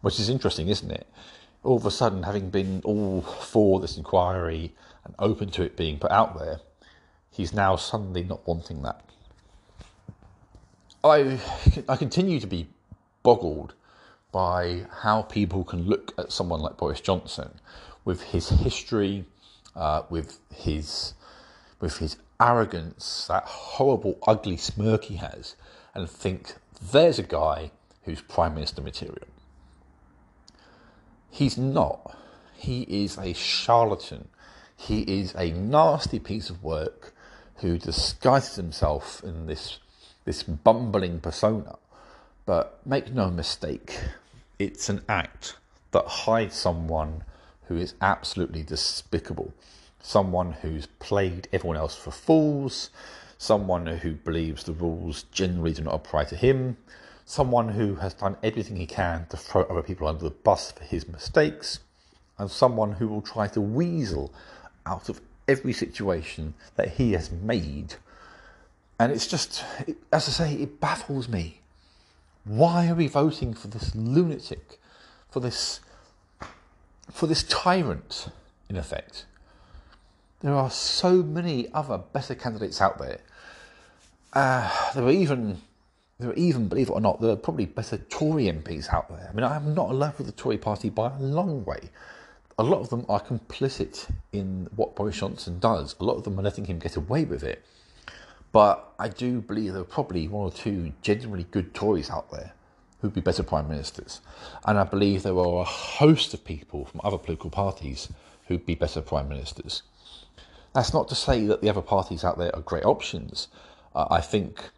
Which 0.00 0.18
is 0.20 0.28
interesting, 0.28 0.68
isn't 0.68 0.90
it? 0.90 1.06
All 1.62 1.76
of 1.76 1.86
a 1.86 1.90
sudden, 1.90 2.24
having 2.24 2.50
been 2.50 2.80
all 2.84 3.22
for 3.22 3.80
this 3.80 3.96
inquiry 3.96 4.74
and 5.04 5.14
open 5.18 5.50
to 5.50 5.62
it 5.62 5.76
being 5.76 5.98
put 5.98 6.10
out 6.10 6.38
there, 6.38 6.60
he's 7.30 7.52
now 7.52 7.76
suddenly 7.76 8.22
not 8.22 8.46
wanting 8.46 8.82
that. 8.82 9.02
I, 11.02 11.38
I 11.88 11.96
continue 11.96 12.40
to 12.40 12.46
be 12.46 12.68
boggled 13.22 13.74
by 14.32 14.86
how 15.00 15.22
people 15.22 15.64
can 15.64 15.84
look 15.84 16.12
at 16.18 16.32
someone 16.32 16.60
like 16.60 16.76
Boris 16.76 17.00
Johnson 17.00 17.60
with 18.04 18.22
his 18.22 18.48
history, 18.48 19.24
uh, 19.74 20.02
with 20.10 20.38
his 20.54 21.14
with 21.80 21.98
his 21.98 22.16
arrogance, 22.40 23.26
that 23.28 23.44
horrible, 23.44 24.18
ugly 24.26 24.56
smirk 24.56 25.04
he 25.04 25.16
has, 25.16 25.56
and 25.94 26.08
think 26.08 26.54
there's 26.80 27.18
a 27.18 27.22
guy 27.22 27.70
who's 28.04 28.20
prime 28.20 28.54
minister 28.54 28.80
material. 28.80 29.26
He's 31.30 31.58
not. 31.58 32.16
He 32.54 32.82
is 32.82 33.18
a 33.18 33.34
charlatan. 33.34 34.28
He 34.76 35.00
is 35.02 35.34
a 35.34 35.50
nasty 35.52 36.18
piece 36.18 36.50
of 36.50 36.62
work 36.62 37.14
who 37.56 37.78
disguises 37.78 38.56
himself 38.56 39.22
in 39.24 39.46
this 39.46 39.78
this 40.24 40.42
bumbling 40.42 41.20
persona. 41.20 41.76
But 42.44 42.80
make 42.84 43.12
no 43.12 43.30
mistake, 43.30 43.98
it's 44.58 44.88
an 44.88 45.02
act 45.08 45.56
that 45.92 46.06
hides 46.06 46.54
someone 46.54 47.24
who 47.68 47.76
is 47.76 47.94
absolutely 48.00 48.62
despicable. 48.62 49.52
Someone 50.06 50.52
who's 50.52 50.86
played 51.00 51.48
everyone 51.52 51.76
else 51.76 51.96
for 51.96 52.12
fools, 52.12 52.90
someone 53.38 53.84
who 53.86 54.12
believes 54.12 54.62
the 54.62 54.72
rules 54.72 55.24
generally 55.32 55.72
do 55.72 55.82
not 55.82 55.94
apply 55.94 56.22
to 56.26 56.36
him, 56.36 56.76
someone 57.24 57.70
who 57.70 57.96
has 57.96 58.14
done 58.14 58.36
everything 58.40 58.76
he 58.76 58.86
can 58.86 59.26
to 59.30 59.36
throw 59.36 59.62
other 59.62 59.82
people 59.82 60.06
under 60.06 60.22
the 60.22 60.30
bus 60.30 60.70
for 60.70 60.84
his 60.84 61.08
mistakes, 61.08 61.80
and 62.38 62.48
someone 62.48 62.92
who 62.92 63.08
will 63.08 63.20
try 63.20 63.48
to 63.48 63.60
weasel 63.60 64.32
out 64.86 65.08
of 65.08 65.20
every 65.48 65.72
situation 65.72 66.54
that 66.76 66.90
he 66.90 67.14
has 67.14 67.32
made. 67.32 67.96
And 69.00 69.10
it's 69.10 69.26
just, 69.26 69.64
as 70.12 70.28
I 70.28 70.30
say, 70.30 70.54
it 70.54 70.80
baffles 70.80 71.28
me. 71.28 71.62
Why 72.44 72.88
are 72.88 72.94
we 72.94 73.08
voting 73.08 73.54
for 73.54 73.66
this 73.66 73.92
lunatic, 73.96 74.78
for 75.28 75.40
this, 75.40 75.80
for 77.10 77.26
this 77.26 77.42
tyrant, 77.42 78.28
in 78.68 78.76
effect? 78.76 79.24
There 80.40 80.54
are 80.54 80.70
so 80.70 81.22
many 81.22 81.72
other 81.72 81.98
better 81.98 82.34
candidates 82.34 82.80
out 82.80 82.98
there. 82.98 83.20
Uh, 84.32 84.70
there 84.94 85.04
are 85.04 85.10
even, 85.10 85.62
there 86.18 86.30
are 86.30 86.34
even, 86.34 86.68
believe 86.68 86.88
it 86.88 86.92
or 86.92 87.00
not, 87.00 87.20
there 87.20 87.30
are 87.30 87.36
probably 87.36 87.66
better 87.66 87.96
Tory 87.96 88.44
MPs 88.44 88.92
out 88.92 89.08
there. 89.08 89.28
I 89.30 89.34
mean, 89.34 89.44
I 89.44 89.56
am 89.56 89.74
not 89.74 89.90
in 89.90 89.98
love 89.98 90.18
with 90.18 90.26
the 90.26 90.32
Tory 90.32 90.58
party 90.58 90.90
by 90.90 91.10
a 91.10 91.18
long 91.18 91.64
way 91.64 91.90
a 92.58 92.62
lot 92.62 92.80
of 92.80 92.88
them 92.88 93.04
are 93.08 93.20
complicit 93.20 94.10
in 94.32 94.68
what 94.76 94.96
Boris 94.96 95.18
Johnson 95.18 95.58
does. 95.58 95.94
A 96.00 96.04
lot 96.04 96.14
of 96.14 96.24
them 96.24 96.38
are 96.38 96.42
letting 96.42 96.64
him 96.64 96.78
get 96.78 96.96
away 96.96 97.24
with 97.24 97.42
it. 97.42 97.64
But 98.52 98.94
I 98.98 99.08
do 99.08 99.42
believe 99.42 99.72
there 99.72 99.82
are 99.82 99.84
probably 99.84 100.28
one 100.28 100.44
or 100.44 100.50
two 100.50 100.92
genuinely 101.02 101.46
good 101.50 101.74
Tories 101.74 102.08
out 102.08 102.30
there 102.30 102.52
who'd 103.00 103.12
be 103.12 103.20
better 103.20 103.42
prime 103.42 103.68
ministers. 103.68 104.22
And 104.64 104.78
I 104.78 104.84
believe 104.84 105.22
there 105.22 105.38
are 105.38 105.60
a 105.60 105.64
host 105.64 106.32
of 106.32 106.44
people 106.44 106.86
from 106.86 107.02
other 107.04 107.18
political 107.18 107.50
parties 107.50 108.08
who'd 108.46 108.66
be 108.66 108.74
better 108.74 109.00
prime 109.00 109.28
ministers. 109.28 109.82
That's 110.72 110.92
not 110.92 111.08
to 111.08 111.14
say 111.14 111.46
that 111.46 111.62
the 111.62 111.70
other 111.70 111.82
parties 111.82 112.24
out 112.24 112.38
there 112.38 112.54
are 112.54 112.62
great 112.62 112.84
options. 112.84 113.48
Uh, 113.94 114.06
I 114.10 114.20
think 114.20 114.70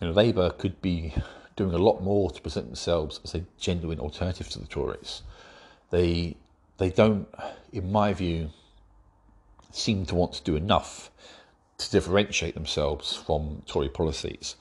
you 0.00 0.08
know, 0.08 0.12
Labour 0.12 0.50
could 0.50 0.80
be 0.82 1.14
doing 1.56 1.72
a 1.72 1.78
lot 1.78 2.02
more 2.02 2.30
to 2.30 2.40
present 2.40 2.66
themselves 2.66 3.20
as 3.24 3.34
a 3.34 3.44
genuine 3.58 3.98
alternative 4.00 4.48
to 4.50 4.58
the 4.58 4.66
Tories. 4.66 5.22
They 5.90 6.36
they 6.78 6.90
don't, 6.90 7.26
in 7.72 7.90
my 7.90 8.12
view, 8.12 8.50
seem 9.72 10.04
to 10.06 10.14
want 10.14 10.34
to 10.34 10.42
do 10.42 10.56
enough 10.56 11.10
to 11.78 11.90
differentiate 11.90 12.54
themselves 12.54 13.14
from 13.14 13.62
Tory 13.66 13.88
policies. 13.88 14.56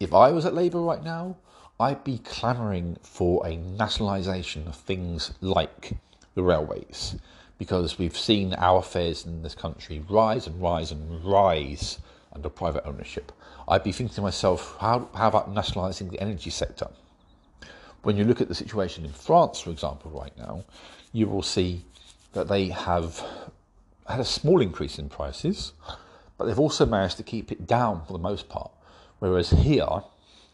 If 0.00 0.14
I 0.14 0.32
was 0.32 0.46
at 0.46 0.54
Labour 0.54 0.80
right 0.80 1.02
now, 1.02 1.36
I'd 1.80 2.04
be 2.04 2.18
clamouring 2.18 2.96
for 3.02 3.46
a 3.46 3.56
nationalisation 3.56 4.66
of 4.66 4.76
things 4.76 5.32
like 5.40 5.92
the 6.34 6.42
railways, 6.42 7.16
because 7.58 7.98
we've 7.98 8.16
seen 8.16 8.54
our 8.54 8.82
fares 8.82 9.26
in 9.26 9.42
this 9.42 9.54
country 9.54 10.02
rise 10.08 10.46
and 10.46 10.60
rise 10.62 10.92
and 10.92 11.24
rise 11.24 11.98
under 12.32 12.48
private 12.48 12.86
ownership. 12.86 13.32
I'd 13.66 13.82
be 13.82 13.92
thinking 13.92 14.14
to 14.14 14.22
myself, 14.22 14.76
how, 14.80 15.08
how 15.14 15.28
about 15.28 15.52
nationalising 15.52 16.08
the 16.08 16.20
energy 16.20 16.50
sector? 16.50 16.88
When 18.02 18.16
you 18.16 18.24
look 18.24 18.40
at 18.40 18.48
the 18.48 18.54
situation 18.54 19.04
in 19.04 19.12
France, 19.12 19.60
for 19.60 19.70
example, 19.70 20.10
right 20.12 20.36
now, 20.38 20.64
you 21.12 21.26
will 21.26 21.42
see 21.42 21.84
that 22.32 22.48
they 22.48 22.68
have 22.68 23.22
had 24.06 24.20
a 24.20 24.24
small 24.24 24.60
increase 24.62 24.98
in 24.98 25.08
prices, 25.08 25.72
but 26.36 26.44
they've 26.44 26.58
also 26.58 26.86
managed 26.86 27.16
to 27.16 27.22
keep 27.22 27.50
it 27.50 27.66
down 27.66 28.04
for 28.06 28.12
the 28.12 28.18
most 28.18 28.48
part. 28.48 28.70
Whereas 29.18 29.50
here, 29.50 30.02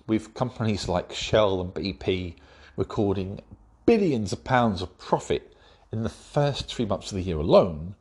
with 0.06 0.34
companies 0.34 0.88
like 0.88 1.12
Shell 1.12 1.60
and 1.60 1.74
BP 1.74 2.34
recording 2.76 3.40
billions 3.86 4.32
of 4.32 4.42
pounds 4.42 4.80
of 4.80 4.96
profit 4.98 5.53
in 5.94 6.02
the 6.02 6.08
first 6.08 6.66
three 6.66 6.84
months 6.84 7.12
of 7.12 7.16
the 7.16 7.22
year 7.22 7.36
alone, 7.36 7.94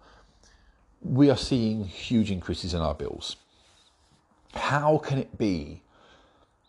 we 1.04 1.30
are 1.30 1.38
seeing 1.38 1.86
huge 1.86 2.32
increases 2.32 2.74
in 2.74 2.82
our 2.82 2.96
bills. 2.96 3.36
How 4.56 4.98
can 4.98 5.20
it 5.20 5.38
be 5.38 5.84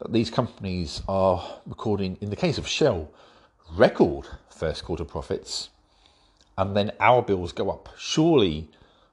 that 0.01 0.13
these 0.13 0.29
companies 0.29 1.01
are 1.09 1.61
recording, 1.65 2.19
in 2.21 2.29
the 2.29 2.37
case 2.37 2.59
of 2.59 2.69
Shell, 2.69 3.11
record 3.75 4.27
first 4.51 4.85
quarter 4.85 5.07
profits, 5.07 5.71
and 6.59 6.77
then 6.77 6.93
our 7.01 7.23
bills 7.23 7.53
go 7.53 7.71
up. 7.71 7.89
Surely 7.97 8.69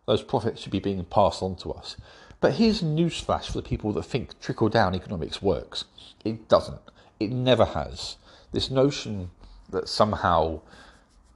those 0.05 0.21
profits 0.21 0.61
should 0.61 0.71
be 0.73 0.79
being 0.79 1.05
passed 1.05 1.41
on 1.41 1.55
to 1.57 1.71
us. 1.71 1.95
But 2.41 2.55
here's 2.55 2.81
a 2.81 2.85
newsflash 2.85 3.45
for 3.45 3.53
the 3.53 3.61
people 3.61 3.93
that 3.93 4.03
think 4.03 4.37
trickle 4.41 4.67
down 4.67 4.95
economics 4.95 5.41
works. 5.41 5.85
It 6.25 6.49
doesn't. 6.49 6.81
It 7.21 7.31
never 7.31 7.63
has. 7.63 8.17
This 8.51 8.69
notion 8.69 9.31
that 9.69 9.87
somehow, 9.87 10.59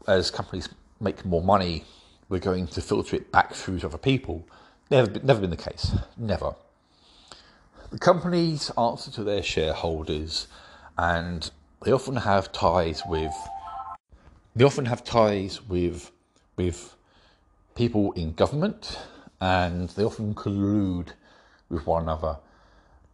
as 0.08 0.32
companies 0.32 0.70
make 1.00 1.26
more 1.26 1.44
money, 1.44 1.84
we're 2.30 2.40
going 2.40 2.68
to 2.68 2.82
filter 2.82 3.16
it 3.16 3.32
back 3.32 3.54
through 3.54 3.80
to 3.80 3.88
other 3.88 3.98
people, 3.98 4.48
never, 4.90 5.20
never 5.22 5.42
been 5.42 5.50
the 5.50 5.58
case. 5.58 5.96
Never. 6.18 6.56
The 7.92 8.00
companies 8.00 8.72
answer 8.78 9.12
to 9.12 9.24
their 9.24 9.44
shareholders, 9.44 10.48
and 10.98 11.50
they 11.84 11.92
often 11.92 12.16
have 12.16 12.52
ties 12.52 13.04
with 13.08 13.34
they 14.56 14.64
often 14.64 14.86
have 14.86 15.04
ties 15.04 15.62
with 15.68 16.12
with 16.56 16.96
people 17.76 18.14
in 18.14 18.34
government, 18.34 18.98
and 19.42 19.90
they 19.90 20.04
often 20.04 20.34
collude 20.34 21.10
with 21.70 21.86
one 21.86 22.04
another. 22.04 22.38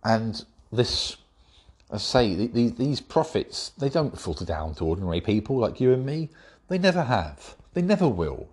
And 0.04 0.44
this, 0.72 1.18
I 1.92 1.98
say, 1.98 2.36
these 2.36 3.02
profits 3.02 3.72
they 3.78 3.90
don't 3.90 4.20
filter 4.20 4.46
down 4.46 4.76
to 4.76 4.86
ordinary 4.86 5.22
people 5.22 5.58
like 5.58 5.82
you 5.82 5.94
and 5.94 6.06
me. 6.06 6.30
They 6.72 6.78
never 6.78 7.04
have. 7.04 7.56
They 7.74 7.82
never 7.82 8.08
will. 8.08 8.48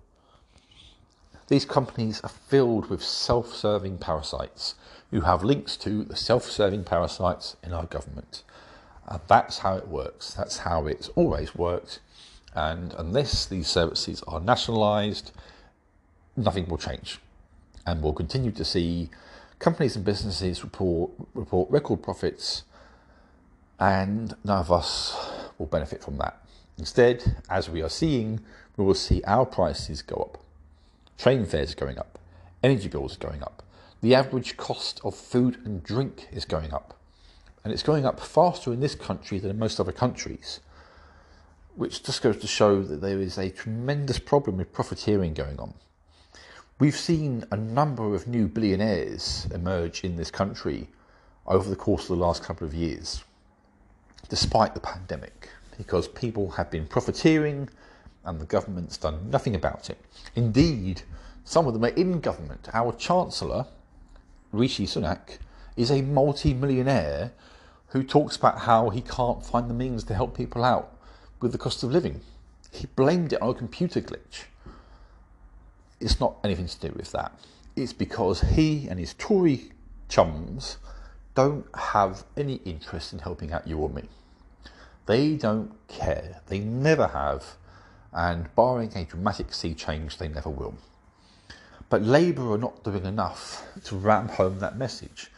These 1.47 1.65
companies 1.65 2.21
are 2.23 2.29
filled 2.29 2.91
with 2.91 3.03
self-serving 3.03 3.99
parasites 3.99 4.75
who 5.13 5.21
have 5.21 5.45
links 5.45 5.77
to 5.79 6.03
the 6.03 6.17
self-serving 6.17 6.83
parasites 6.83 7.55
in 7.63 7.73
our 7.73 7.87
government. 7.87 8.43
And 9.07 9.21
that's 9.29 9.59
how 9.59 9.77
it 9.77 9.87
works. 9.87 10.35
That's 10.35 10.59
how 10.59 10.87
it's 10.87 11.09
always 11.11 11.55
worked 11.55 12.01
and 12.55 12.93
unless 12.99 13.47
these 13.47 13.69
services 13.69 14.23
are 14.27 14.41
nationalised, 14.41 15.31
nothing 16.37 16.67
will 16.67 16.79
change. 16.79 17.21
And 17.87 18.03
we'll 18.03 18.15
continue 18.15 18.51
to 18.51 18.65
see 18.65 19.11
companies 19.61 19.95
and 19.95 20.05
businesses 20.05 20.65
report, 20.65 21.13
report 21.35 21.71
record 21.71 22.03
profits 22.03 22.65
And 23.79 24.35
none 24.43 24.59
of 24.59 24.73
us 24.73 25.17
will 25.57 25.67
benefit 25.67 26.03
from 26.03 26.17
that. 26.19 26.43
Instead, 26.79 27.37
as 27.51 27.69
we 27.69 27.83
are 27.83 27.89
seeing, 27.89 28.41
we 28.77 28.85
will 28.85 28.95
see 28.95 29.23
our 29.27 29.45
prices 29.45 30.01
go 30.01 30.17
up. 30.17 30.39
Train 31.19 31.45
fares 31.45 31.73
are 31.73 31.77
going 31.77 31.99
up, 31.99 32.19
energy 32.63 32.89
bills 32.89 33.17
are 33.17 33.27
going 33.27 33.43
up, 33.43 33.65
the 34.01 34.15
average 34.15 34.57
cost 34.57 35.01
of 35.05 35.17
food 35.17 35.59
and 35.65 35.83
drink 35.83 36.29
is 36.31 36.45
going 36.45 36.73
up. 36.73 36.95
And 37.65 37.73
it's 37.73 37.83
going 37.83 38.07
up 38.07 38.21
faster 38.21 38.73
in 38.73 38.81
this 38.81 38.95
country 38.95 39.39
than 39.41 39.51
in 39.51 39.59
most 39.59 39.81
other 39.81 39.93
countries, 39.93 40.61
which 41.75 42.05
just 42.05 42.23
goes 42.23 42.39
to 42.39 42.47
show 42.47 42.83
that 42.83 43.01
there 43.01 43.21
is 43.21 43.37
a 43.37 43.51
tremendous 43.51 44.21
problem 44.21 44.57
with 44.57 44.73
profiteering 44.73 45.35
going 45.35 45.59
on. 45.59 45.75
We've 46.79 46.97
seen 46.97 47.45
a 47.51 47.57
number 47.57 48.15
of 48.15 48.29
new 48.29 48.47
billionaires 48.47 49.49
emerge 49.53 50.05
in 50.05 50.15
this 50.15 50.31
country 50.31 50.89
over 51.45 51.69
the 51.69 51.77
course 51.77 52.03
of 52.03 52.17
the 52.17 52.25
last 52.25 52.45
couple 52.45 52.67
of 52.67 52.75
years, 52.75 53.25
despite 54.29 54.75
the 54.75 54.81
pandemic, 54.81 55.51
because 55.79 56.09
people 56.09 56.51
have 56.51 56.71
been 56.71 56.87
profiteering 56.87 57.71
and 58.25 58.39
the 58.39 58.45
government's 58.45 58.99
done 58.99 59.31
nothing 59.31 59.55
about 59.55 59.89
it. 59.89 59.99
Indeed, 60.35 61.03
some 61.45 61.67
of 61.67 61.73
them 61.73 61.85
are 61.85 61.95
in 61.95 62.21
government. 62.21 62.69
Our 62.75 62.93
Chancellor, 62.93 63.65
Rishi 64.53 64.87
Sunak, 64.87 65.39
is 65.77 65.91
a 65.91 66.03
multi 66.03 66.53
millionaire 66.53 67.33
who 67.89 68.03
talks 68.03 68.37
about 68.37 68.59
how 68.59 68.91
he 68.91 69.01
can't 69.01 69.47
find 69.47 69.71
the 69.71 69.75
means 69.75 70.05
to 70.05 70.15
help 70.15 70.37
people 70.37 70.63
out 70.63 70.93
with 71.41 71.53
the 71.53 71.59
cost 71.59 71.83
of 71.83 71.91
living. 71.91 72.21
He 72.71 72.87
blamed 72.97 73.33
it 73.33 73.41
on 73.41 73.51
a 73.51 73.55
computer 73.55 74.01
glitch. 74.01 74.45
It's 76.01 76.21
not 76.21 76.37
anything 76.45 76.67
to 76.67 76.81
do 76.81 76.93
with 76.95 77.13
that. 77.13 77.33
It's 77.77 77.93
because 77.93 78.41
he 78.43 78.89
and 78.89 78.99
his 78.99 79.15
Tory 79.15 79.71
chums 80.09 80.77
don't 81.35 81.65
have 81.75 82.25
any 82.37 82.57
interest 82.65 83.13
in 83.13 83.21
helping 83.21 83.53
out 83.53 83.67
you 83.67 83.79
or 83.79 83.89
me. 83.89 84.03
They 85.09 85.37
don't 85.37 85.73
care. 85.89 86.43
They 86.49 86.59
never 86.59 87.07
have. 87.09 87.57
And 88.13 88.55
barring 88.55 88.95
a 88.95 89.07
dramatic 89.07 89.55
sea 89.55 89.73
change, 89.73 90.19
they 90.19 90.29
never 90.29 90.51
will. 90.51 90.75
But 91.89 92.03
Labour 92.03 92.53
are 92.53 92.59
not 92.59 92.85
doing 92.85 93.07
enough 93.07 93.67
to 93.85 93.97
ram 93.97 94.29
home 94.29 94.59
that 94.59 94.77
message. 94.77 95.31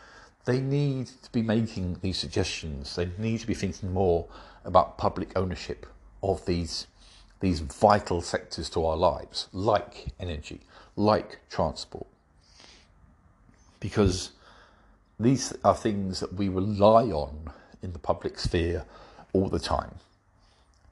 They 0.44 0.60
need 0.60 1.06
to 1.22 1.30
be 1.30 1.42
making 1.42 1.98
these 2.02 2.18
suggestions. 2.18 2.96
They 2.96 3.10
need 3.16 3.38
to 3.40 3.46
be 3.46 3.54
thinking 3.54 3.92
more 3.92 4.26
about 4.64 4.98
public 4.98 5.38
ownership 5.38 5.86
of 6.22 6.44
these 6.44 6.88
these 7.38 7.60
vital 7.60 8.20
sectors 8.20 8.68
to 8.68 8.84
our 8.84 8.98
lives, 8.98 9.48
like 9.52 10.08
energy, 10.18 10.60
like 10.94 11.38
transport. 11.48 12.06
Because 13.78 14.32
these 15.18 15.54
are 15.64 15.74
things 15.74 16.20
that 16.20 16.34
we 16.34 16.50
rely 16.50 17.04
on 17.04 17.50
in 17.80 17.94
the 17.94 17.98
public 17.98 18.38
sphere 18.38 18.84
all 19.32 19.48
the 19.48 19.58
time. 19.58 19.96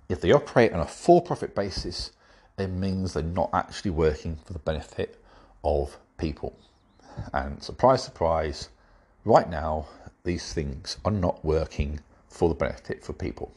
If 0.09 0.21
they 0.21 0.33
operate 0.33 0.73
on 0.73 0.80
a 0.80 0.87
for 0.87 1.21
profit 1.23 1.54
basis, 1.54 2.12
it 2.59 2.68
means 2.68 3.12
they're 3.12 3.23
not 3.23 3.50
actually 3.52 3.92
working 3.92 4.38
for 4.45 4.52
the 4.52 4.59
benefit 4.59 5.23
of 5.62 5.99
people. 6.16 6.59
And 7.33 7.62
surprise, 7.62 8.02
surprise, 8.02 8.68
right 9.25 9.49
now, 9.49 9.87
these 10.25 10.52
things 10.52 10.97
are 11.04 11.12
not 11.12 11.45
working 11.45 12.00
for 12.28 12.49
the 12.49 12.54
benefit 12.54 13.04
for 13.04 13.12
people. 13.12 13.52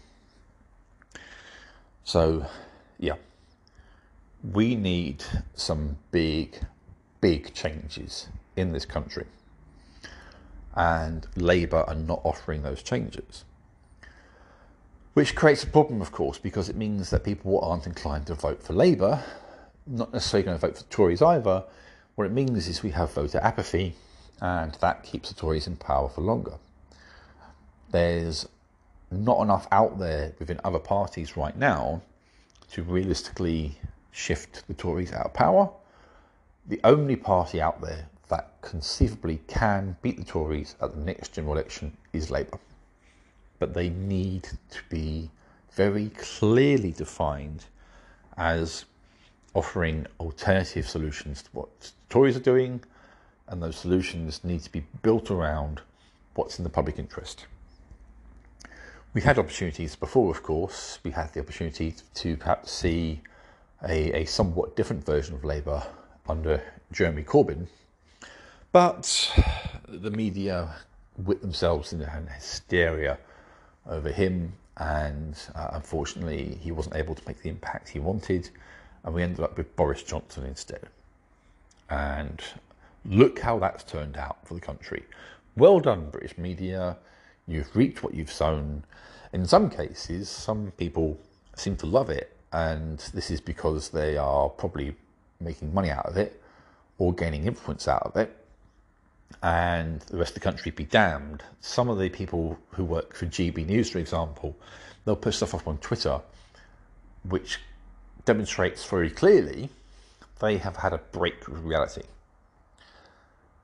So, 2.03 2.45
yeah, 2.97 3.15
we 4.43 4.75
need 4.75 5.23
some 5.55 5.97
big, 6.11 6.57
big 7.21 7.53
changes 7.53 8.27
in 8.55 8.71
this 8.71 8.85
country. 8.85 9.25
And 10.75 11.27
Labour 11.35 11.83
are 11.87 11.95
not 11.95 12.21
offering 12.23 12.63
those 12.63 12.81
changes. 12.81 13.45
Which 15.13 15.35
creates 15.35 15.63
a 15.63 15.67
problem, 15.67 16.01
of 16.01 16.13
course, 16.13 16.37
because 16.37 16.69
it 16.69 16.77
means 16.77 17.09
that 17.09 17.25
people 17.25 17.59
aren't 17.59 17.85
inclined 17.85 18.27
to 18.27 18.33
vote 18.33 18.63
for 18.63 18.71
Labour, 18.71 19.21
not 19.85 20.13
necessarily 20.13 20.45
going 20.45 20.57
to 20.57 20.67
vote 20.67 20.77
for 20.77 20.85
Tories 20.85 21.21
either. 21.21 21.65
What 22.15 22.27
it 22.27 22.31
means 22.31 22.69
is 22.69 22.81
we 22.81 22.91
have 22.91 23.11
voter 23.13 23.39
apathy, 23.39 23.95
and 24.39 24.73
that 24.75 25.03
keeps 25.03 25.27
the 25.27 25.35
Tories 25.35 25.67
in 25.67 25.75
power 25.75 26.07
for 26.07 26.21
longer. 26.21 26.53
There's 27.91 28.47
not 29.11 29.41
enough 29.41 29.67
out 29.73 29.99
there 29.99 30.33
within 30.39 30.61
other 30.63 30.79
parties 30.79 31.35
right 31.35 31.57
now 31.57 32.01
to 32.71 32.83
realistically 32.83 33.77
shift 34.11 34.65
the 34.69 34.73
Tories 34.73 35.11
out 35.11 35.25
of 35.25 35.33
power. 35.33 35.69
The 36.67 36.79
only 36.85 37.17
party 37.17 37.59
out 37.59 37.81
there 37.81 38.07
that 38.29 38.53
conceivably 38.61 39.41
can 39.47 39.97
beat 40.01 40.15
the 40.15 40.23
Tories 40.23 40.75
at 40.81 40.95
the 40.95 41.01
next 41.01 41.33
general 41.33 41.55
election 41.55 41.97
is 42.13 42.31
Labour. 42.31 42.59
But 43.61 43.75
they 43.75 43.89
need 43.89 44.49
to 44.71 44.79
be 44.89 45.29
very 45.73 46.09
clearly 46.09 46.91
defined 46.91 47.65
as 48.35 48.85
offering 49.53 50.07
alternative 50.19 50.89
solutions 50.89 51.43
to 51.43 51.49
what 51.51 51.91
Tories 52.09 52.35
are 52.35 52.39
doing, 52.39 52.81
and 53.47 53.61
those 53.61 53.75
solutions 53.75 54.43
need 54.43 54.61
to 54.61 54.71
be 54.71 54.83
built 55.03 55.29
around 55.29 55.79
what's 56.33 56.57
in 56.57 56.63
the 56.63 56.71
public 56.71 56.97
interest. 56.97 57.45
We 59.13 59.21
had 59.21 59.37
opportunities 59.37 59.95
before, 59.95 60.31
of 60.31 60.41
course. 60.41 60.97
We 61.03 61.11
had 61.11 61.31
the 61.33 61.41
opportunity 61.41 61.93
to 62.15 62.37
perhaps 62.37 62.71
see 62.71 63.21
a, 63.87 64.21
a 64.21 64.25
somewhat 64.25 64.75
different 64.75 65.05
version 65.05 65.35
of 65.35 65.43
Labour 65.43 65.83
under 66.27 66.63
Jeremy 66.91 67.21
Corbyn. 67.23 67.67
But 68.71 69.31
the 69.87 70.09
media 70.09 70.77
whipped 71.15 71.43
themselves 71.43 71.93
into 71.93 72.11
an 72.11 72.25
hysteria 72.25 73.19
over 73.87 74.11
him, 74.11 74.53
and 74.77 75.35
uh, 75.55 75.69
unfortunately, 75.73 76.57
he 76.61 76.71
wasn't 76.71 76.95
able 76.95 77.15
to 77.15 77.21
make 77.27 77.41
the 77.41 77.49
impact 77.49 77.89
he 77.89 77.99
wanted, 77.99 78.49
and 79.03 79.13
we 79.13 79.23
ended 79.23 79.41
up 79.41 79.57
with 79.57 79.75
Boris 79.75 80.03
Johnson 80.03 80.45
instead. 80.45 80.87
And 81.89 82.41
look 83.05 83.39
how 83.39 83.59
that's 83.59 83.83
turned 83.83 84.17
out 84.17 84.45
for 84.45 84.53
the 84.53 84.61
country. 84.61 85.03
Well 85.57 85.79
done, 85.79 86.09
British 86.09 86.37
media. 86.37 86.97
You've 87.47 87.75
reaped 87.75 88.03
what 88.03 88.13
you've 88.13 88.31
sown. 88.31 88.83
In 89.33 89.45
some 89.45 89.69
cases, 89.69 90.29
some 90.29 90.71
people 90.77 91.19
seem 91.55 91.75
to 91.77 91.85
love 91.85 92.09
it 92.09 92.37
and 92.53 92.99
this 93.13 93.31
is 93.31 93.39
because 93.39 93.89
they 93.89 94.17
are 94.17 94.49
probably 94.49 94.95
making 95.39 95.73
money 95.73 95.89
out 95.89 96.05
of 96.05 96.17
it 96.17 96.41
or 96.97 97.13
gaining 97.13 97.45
influence 97.47 97.87
out 97.87 98.03
of 98.03 98.15
it. 98.17 98.35
And 99.43 99.99
the 100.01 100.17
rest 100.17 100.31
of 100.31 100.35
the 100.35 100.39
country 100.41 100.71
be 100.71 100.85
damned. 100.85 101.43
Some 101.61 101.89
of 101.89 101.97
the 101.97 102.09
people 102.09 102.57
who 102.71 102.85
work 102.85 103.15
for 103.15 103.25
GB 103.25 103.65
News, 103.65 103.89
for 103.89 103.99
example, 103.99 104.55
they'll 105.05 105.15
put 105.15 105.33
stuff 105.33 105.53
up 105.53 105.67
on 105.67 105.77
Twitter 105.79 106.21
which 107.27 107.59
demonstrates 108.25 108.83
very 108.85 109.09
clearly 109.09 109.69
they 110.39 110.57
have 110.57 110.75
had 110.75 110.93
a 110.93 110.97
break 110.97 111.47
with 111.47 111.59
reality. 111.59 112.01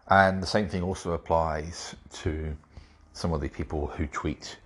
And 0.09 0.41
the 0.41 0.47
same 0.47 0.69
thing 0.69 0.83
also 0.83 1.13
applies 1.13 1.95
to 2.13 2.55
some 3.13 3.33
of 3.33 3.41
the 3.41 3.49
people 3.49 3.87
who 3.87 4.05
tweet 4.07 4.57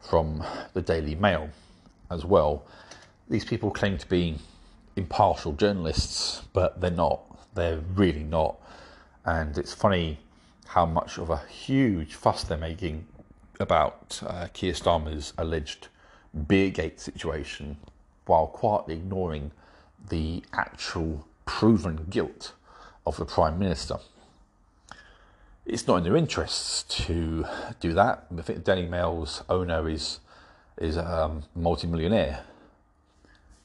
from 0.00 0.42
the 0.72 0.80
Daily 0.80 1.14
Mail 1.14 1.50
as 2.10 2.24
well 2.24 2.64
these 3.30 3.44
people 3.44 3.70
claim 3.70 3.96
to 3.96 4.08
be 4.08 4.36
impartial 4.96 5.52
journalists, 5.52 6.42
but 6.52 6.80
they're 6.80 6.90
not. 6.90 7.20
They're 7.54 7.80
really 7.94 8.24
not. 8.24 8.56
And 9.24 9.56
it's 9.56 9.72
funny 9.72 10.18
how 10.70 10.86
much 10.86 11.18
of 11.18 11.30
a 11.30 11.42
huge 11.48 12.14
fuss 12.14 12.44
they're 12.44 12.56
making 12.56 13.04
about 13.58 14.22
uh, 14.24 14.46
Keir 14.52 14.72
Starmer's 14.72 15.32
alleged 15.36 15.88
Beergate 16.36 17.00
situation 17.00 17.76
while 18.26 18.46
quietly 18.46 18.94
ignoring 18.94 19.50
the 20.10 20.44
actual 20.52 21.26
proven 21.44 22.06
guilt 22.08 22.52
of 23.04 23.16
the 23.16 23.24
Prime 23.24 23.58
Minister. 23.58 23.96
It's 25.66 25.88
not 25.88 25.96
in 25.96 26.04
their 26.04 26.16
interests 26.16 26.84
to 27.04 27.46
do 27.80 27.92
that. 27.94 28.26
I 28.38 28.42
think 28.42 28.62
Daily 28.62 28.86
Mail's 28.86 29.42
owner 29.48 29.88
is 29.88 30.20
is 30.78 30.96
a 30.96 31.24
um, 31.24 31.42
multi-millionaire 31.54 32.44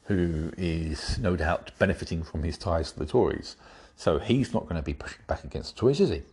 who 0.05 0.51
is 0.57 1.19
no 1.19 1.35
doubt 1.35 1.71
benefiting 1.77 2.23
from 2.23 2.43
his 2.43 2.57
ties 2.57 2.91
to 2.91 2.99
the 2.99 3.05
Tories. 3.05 3.55
So 3.95 4.17
he's 4.17 4.53
not 4.53 4.63
going 4.63 4.75
to 4.75 4.81
be 4.81 4.93
pushing 4.93 5.21
back 5.27 5.43
against 5.43 5.75
the 5.75 5.79
Tories, 5.79 6.01
is 6.01 6.09
he? 6.09 6.23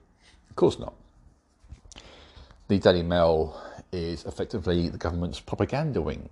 Of 0.53 0.57
course 0.57 0.79
not. 0.79 0.93
The 2.69 2.79
Daily 2.79 3.03
Mail 3.03 3.59
is 3.91 4.27
effectively 4.27 4.91
the 4.91 4.99
government's 4.99 5.41
propaganda 5.41 6.03
wing. 6.03 6.29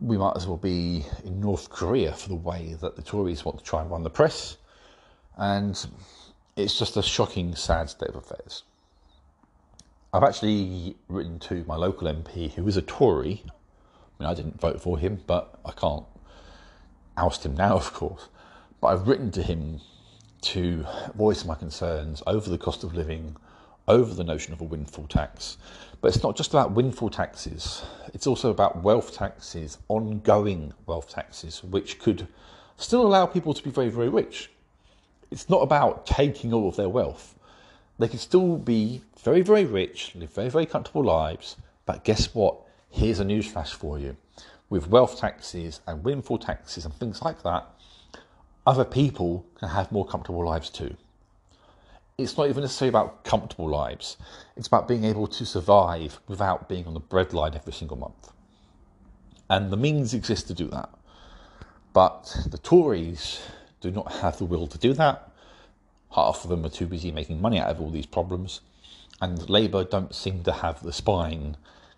We 0.00 0.16
might 0.16 0.38
as 0.38 0.46
well 0.46 0.56
be 0.56 1.04
in 1.22 1.38
North 1.38 1.68
Korea 1.68 2.14
for 2.14 2.30
the 2.30 2.34
way 2.34 2.78
that 2.80 2.96
the 2.96 3.02
Tories 3.02 3.44
want 3.44 3.58
to 3.58 3.64
try 3.64 3.82
and 3.82 3.90
run 3.90 4.04
the 4.04 4.08
press. 4.08 4.56
And 5.36 5.86
it's 6.56 6.78
just 6.78 6.96
a 6.96 7.02
shocking, 7.02 7.54
sad 7.54 7.90
state 7.90 8.08
of 8.08 8.16
affairs. 8.16 8.62
I've 10.14 10.24
actually 10.24 10.96
written 11.08 11.38
to 11.40 11.62
my 11.68 11.76
local 11.76 12.08
MP, 12.08 12.54
who 12.54 12.66
is 12.66 12.78
a 12.78 12.82
Tory. 12.82 13.42
I 13.44 14.22
mean, 14.22 14.30
I 14.30 14.32
didn't 14.32 14.58
vote 14.58 14.80
for 14.80 14.98
him, 14.98 15.22
but 15.26 15.60
I 15.66 15.72
can't 15.72 16.06
oust 17.18 17.44
him 17.44 17.54
now, 17.54 17.76
of 17.76 17.92
course. 17.92 18.28
But 18.80 18.86
I've 18.86 19.06
written 19.06 19.30
to 19.32 19.42
him 19.42 19.82
to 20.42 20.86
voice 21.14 21.44
my 21.44 21.54
concerns 21.54 22.22
over 22.26 22.48
the 22.48 22.58
cost 22.58 22.84
of 22.84 22.94
living, 22.94 23.36
over 23.88 24.14
the 24.14 24.24
notion 24.24 24.52
of 24.52 24.60
a 24.60 24.64
windfall 24.64 25.06
tax, 25.06 25.56
But 26.00 26.08
it's 26.08 26.22
not 26.22 26.36
just 26.36 26.50
about 26.50 26.72
windfall 26.72 27.10
taxes, 27.10 27.82
it's 28.14 28.26
also 28.26 28.50
about 28.50 28.82
wealth 28.82 29.14
taxes, 29.14 29.78
ongoing 29.88 30.72
wealth 30.86 31.10
taxes, 31.10 31.62
which 31.62 31.98
could 31.98 32.26
still 32.78 33.02
allow 33.02 33.26
people 33.26 33.52
to 33.52 33.62
be 33.62 33.70
very, 33.70 33.90
very 33.90 34.08
rich. 34.08 34.50
It's 35.30 35.50
not 35.50 35.60
about 35.60 36.06
taking 36.06 36.52
all 36.54 36.68
of 36.68 36.76
their 36.76 36.88
wealth. 36.88 37.38
They 37.98 38.08
can 38.08 38.18
still 38.18 38.56
be 38.56 39.02
very, 39.22 39.42
very 39.42 39.66
rich, 39.66 40.14
live 40.14 40.32
very, 40.32 40.48
very 40.48 40.66
comfortable 40.66 41.04
lives. 41.04 41.56
But 41.84 42.02
guess 42.02 42.34
what? 42.34 42.56
Here's 42.88 43.20
a 43.20 43.24
newsflash 43.24 43.74
for 43.74 43.98
you. 43.98 44.16
With 44.70 44.88
wealth 44.88 45.18
taxes 45.18 45.80
and 45.86 46.02
windfall 46.02 46.38
taxes 46.38 46.86
and 46.86 46.94
things 46.94 47.20
like 47.20 47.42
that, 47.42 47.68
other 48.66 48.84
people 48.84 49.46
can 49.58 49.68
have 49.68 49.90
more 49.90 50.06
comfortable 50.06 50.44
lives 50.44 50.70
too. 50.70 50.96
It's 52.18 52.36
not 52.36 52.48
even 52.48 52.62
necessarily 52.62 52.90
about 52.90 53.24
comfortable 53.24 53.68
lives, 53.68 54.16
it's 54.56 54.66
about 54.66 54.86
being 54.86 55.04
able 55.04 55.26
to 55.26 55.46
survive 55.46 56.20
without 56.28 56.68
being 56.68 56.86
on 56.86 56.94
the 56.94 57.00
breadline 57.00 57.56
every 57.56 57.72
single 57.72 57.96
month. 57.96 58.32
And 59.48 59.70
the 59.70 59.76
means 59.76 60.14
exist 60.14 60.46
to 60.48 60.54
do 60.54 60.68
that. 60.68 60.90
But 61.92 62.36
the 62.46 62.58
Tories 62.58 63.40
do 63.80 63.90
not 63.90 64.12
have 64.12 64.38
the 64.38 64.44
will 64.44 64.66
to 64.68 64.78
do 64.78 64.92
that. 64.94 65.30
Half 66.14 66.44
of 66.44 66.50
them 66.50 66.64
are 66.64 66.70
too 66.70 66.86
busy 66.86 67.10
making 67.10 67.40
money 67.40 67.58
out 67.58 67.70
of 67.70 67.80
all 67.80 67.90
these 67.90 68.06
problems. 68.06 68.60
And 69.20 69.48
Labour 69.50 69.84
don't 69.84 70.14
seem 70.14 70.42
to 70.44 70.52
have 70.52 70.82
the 70.82 70.92
spine 70.92 71.56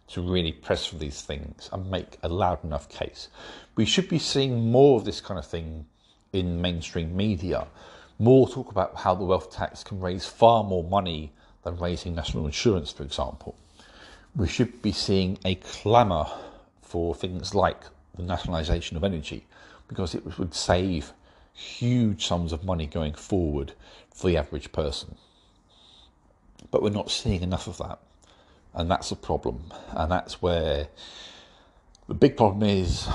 to 0.09 0.21
really 0.21 0.53
press 0.53 0.87
for 0.87 0.97
these 0.97 1.23
things 1.23 1.69
and 1.73 1.91
make 1.91 2.19
a 2.23 2.29
loud 2.29 2.65
enough 2.65 2.89
case. 2.89 3.29
We 3.77 3.85
should 3.85 4.09
be 4.09 4.19
seeing 4.19 4.71
more 4.71 4.99
of 4.99 5.05
this 5.05 5.21
kind 5.21 5.39
of 5.39 5.47
thing 5.47 5.87
in 6.33 6.61
mainstream 6.61 7.17
media. 7.17 7.67
More 8.19 8.49
talk 8.49 8.71
about 8.71 8.97
how 8.97 9.15
the 9.15 9.25
wealth 9.25 9.53
tax 9.53 9.83
can 9.83 10.01
raise 10.01 10.27
far 10.27 10.65
more 10.65 10.85
money 10.85 11.33
than 11.63 11.77
raising 11.77 12.15
national 12.15 12.47
insurance, 12.47 12.93
for 12.93 13.03
example. 13.03 13.57
We 14.35 14.49
should 14.49 14.83
be 14.83 14.93
seeing 14.93 15.39
a 15.45 15.57
clamour 15.57 16.27
for 16.81 17.15
things 17.15 17.55
like 17.55 17.83
the 18.17 18.23
nationalisation 18.23 18.97
of 18.97 19.05
energy 19.05 19.47
because 19.89 20.15
it 20.15 20.39
would 20.39 20.55
save 20.55 21.13
huge 21.53 22.27
sums 22.27 22.53
of 22.53 22.65
money 22.65 22.87
going 22.87 23.15
forward 23.15 23.73
for 24.15 24.29
the 24.29 24.37
average 24.37 24.73
person. 24.73 25.17
But 26.71 26.83
we're 26.83 26.91
not 26.91 27.11
seeing 27.11 27.43
enough 27.43 27.67
of 27.67 27.79
that. 27.79 27.99
And 28.75 28.91
that's 28.91 29.11
a 29.11 29.17
problem. 29.17 29.71
And 29.91 30.11
that's 30.11 30.41
where 30.41 30.89
the 32.09 32.15
big 32.15 32.37
problem 32.37 32.63
is 32.69 33.07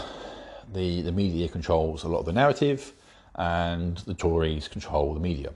the, 0.72 1.02
the 1.02 1.12
media 1.12 1.48
controls 1.48 2.04
a 2.04 2.08
lot 2.08 2.20
of 2.20 2.26
the 2.26 2.34
narrative 2.34 2.94
and 3.38 3.98
the 4.00 4.14
Tories 4.14 4.68
control 4.68 5.14
the 5.14 5.20
media. 5.20 5.54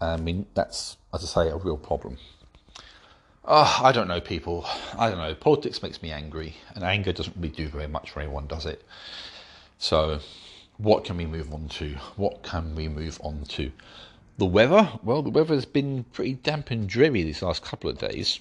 I 0.00 0.16
mean, 0.16 0.46
that's, 0.54 0.96
as 1.14 1.22
I 1.22 1.44
say, 1.44 1.50
a 1.50 1.56
real 1.56 1.76
problem. 1.76 2.18
Oh, 3.44 3.80
I 3.82 3.92
don't 3.92 4.08
know, 4.08 4.20
people. 4.20 4.66
I 4.96 5.08
don't 5.08 5.18
know. 5.18 5.34
Politics 5.34 5.82
makes 5.82 6.02
me 6.02 6.10
angry, 6.10 6.56
and 6.74 6.84
anger 6.84 7.12
doesn't 7.12 7.36
really 7.36 7.48
do 7.48 7.68
very 7.68 7.88
much 7.88 8.10
for 8.10 8.20
anyone, 8.20 8.46
does 8.46 8.66
it? 8.66 8.84
So, 9.78 10.20
what 10.76 11.04
can 11.04 11.16
we 11.16 11.26
move 11.26 11.52
on 11.52 11.68
to? 11.70 11.96
What 12.16 12.42
can 12.42 12.74
we 12.74 12.88
move 12.88 13.20
on 13.22 13.44
to? 13.48 13.72
The 14.38 14.46
weather? 14.46 14.92
Well, 15.02 15.22
the 15.22 15.30
weather 15.30 15.54
has 15.54 15.64
been 15.64 16.04
pretty 16.12 16.34
damp 16.34 16.70
and 16.70 16.88
dreary 16.88 17.22
these 17.22 17.42
last 17.42 17.62
couple 17.62 17.90
of 17.90 17.98
days. 17.98 18.40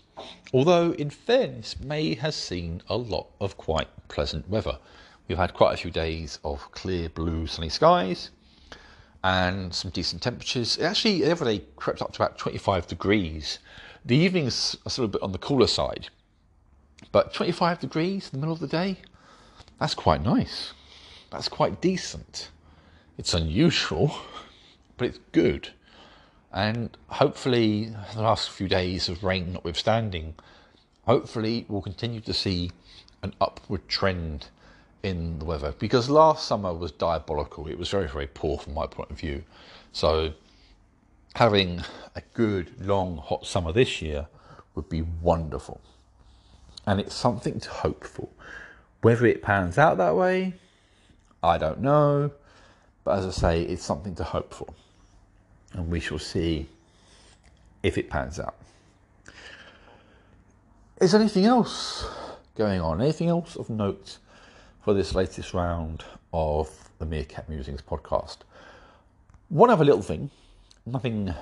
Although, 0.53 0.91
in 0.93 1.09
fairness, 1.09 1.79
May 1.79 2.15
has 2.15 2.35
seen 2.35 2.81
a 2.87 2.95
lot 2.95 3.27
of 3.39 3.57
quite 3.57 3.89
pleasant 4.07 4.49
weather. 4.49 4.77
We've 5.31 5.37
had 5.37 5.53
quite 5.53 5.73
a 5.73 5.77
few 5.77 5.91
days 5.91 6.39
of 6.43 6.69
clear 6.73 7.07
blue 7.07 7.47
sunny 7.47 7.69
skies 7.69 8.31
and 9.23 9.73
some 9.73 9.89
decent 9.89 10.21
temperatures. 10.21 10.75
It 10.75 10.83
actually, 10.83 11.23
every 11.23 11.59
day 11.59 11.63
crept 11.77 12.01
up 12.01 12.11
to 12.11 12.21
about 12.21 12.37
25 12.37 12.85
degrees. 12.85 13.59
The 14.03 14.17
evenings 14.17 14.75
are 14.85 14.89
still 14.89 15.05
a 15.05 15.07
bit 15.07 15.21
on 15.21 15.31
the 15.31 15.37
cooler 15.37 15.67
side, 15.67 16.09
but 17.13 17.33
25 17.33 17.79
degrees 17.79 18.25
in 18.25 18.31
the 18.31 18.45
middle 18.45 18.53
of 18.53 18.59
the 18.59 18.67
day, 18.67 18.97
that's 19.79 19.93
quite 19.93 20.21
nice. 20.21 20.73
That's 21.29 21.47
quite 21.47 21.79
decent. 21.79 22.49
It's 23.17 23.33
unusual, 23.33 24.13
but 24.97 25.07
it's 25.07 25.19
good. 25.31 25.69
And 26.51 26.97
hopefully, 27.07 27.95
the 28.15 28.21
last 28.21 28.49
few 28.49 28.67
days 28.67 29.07
of 29.07 29.23
rain 29.23 29.53
notwithstanding, 29.53 30.35
hopefully 31.05 31.65
we'll 31.69 31.81
continue 31.81 32.19
to 32.19 32.33
see 32.33 32.71
an 33.23 33.33
upward 33.39 33.87
trend 33.87 34.47
in 35.03 35.39
the 35.39 35.45
weather 35.45 35.73
because 35.79 36.09
last 36.09 36.47
summer 36.47 36.73
was 36.73 36.91
diabolical. 36.91 37.67
It 37.67 37.77
was 37.77 37.89
very, 37.89 38.07
very 38.07 38.27
poor 38.27 38.57
from 38.57 38.73
my 38.73 38.87
point 38.87 39.11
of 39.11 39.19
view. 39.19 39.43
So, 39.91 40.33
having 41.35 41.81
a 42.15 42.21
good, 42.33 42.85
long, 42.85 43.17
hot 43.17 43.45
summer 43.45 43.71
this 43.71 44.01
year 44.01 44.27
would 44.75 44.89
be 44.89 45.01
wonderful. 45.01 45.81
And 46.85 46.99
it's 46.99 47.15
something 47.15 47.59
to 47.59 47.69
hope 47.69 48.05
for. 48.05 48.27
Whether 49.01 49.25
it 49.25 49.41
pans 49.41 49.77
out 49.77 49.97
that 49.97 50.15
way, 50.15 50.53
I 51.43 51.57
don't 51.57 51.81
know. 51.81 52.31
But 53.03 53.19
as 53.19 53.25
I 53.25 53.31
say, 53.31 53.61
it's 53.63 53.83
something 53.83 54.15
to 54.15 54.23
hope 54.23 54.53
for. 54.53 54.67
And 55.73 55.89
we 55.89 55.99
shall 55.99 56.19
see 56.19 56.67
if 57.81 57.97
it 57.97 58.09
pans 58.09 58.39
out. 58.39 58.55
Is 60.99 61.15
anything 61.15 61.45
else 61.45 62.05
going 62.55 62.79
on? 62.79 63.01
Anything 63.01 63.29
else 63.29 63.55
of 63.55 63.69
note 63.69 64.19
for 64.81 64.93
this 64.95 65.13
latest 65.13 65.53
round 65.53 66.03
of 66.33 66.89
the 66.97 67.05
Meerkat 67.05 67.47
Musings 67.47 67.81
podcast. 67.81 68.37
One 69.49 69.69
other 69.69 69.85
little 69.85 70.01
thing, 70.01 70.31
nothing 70.85 71.33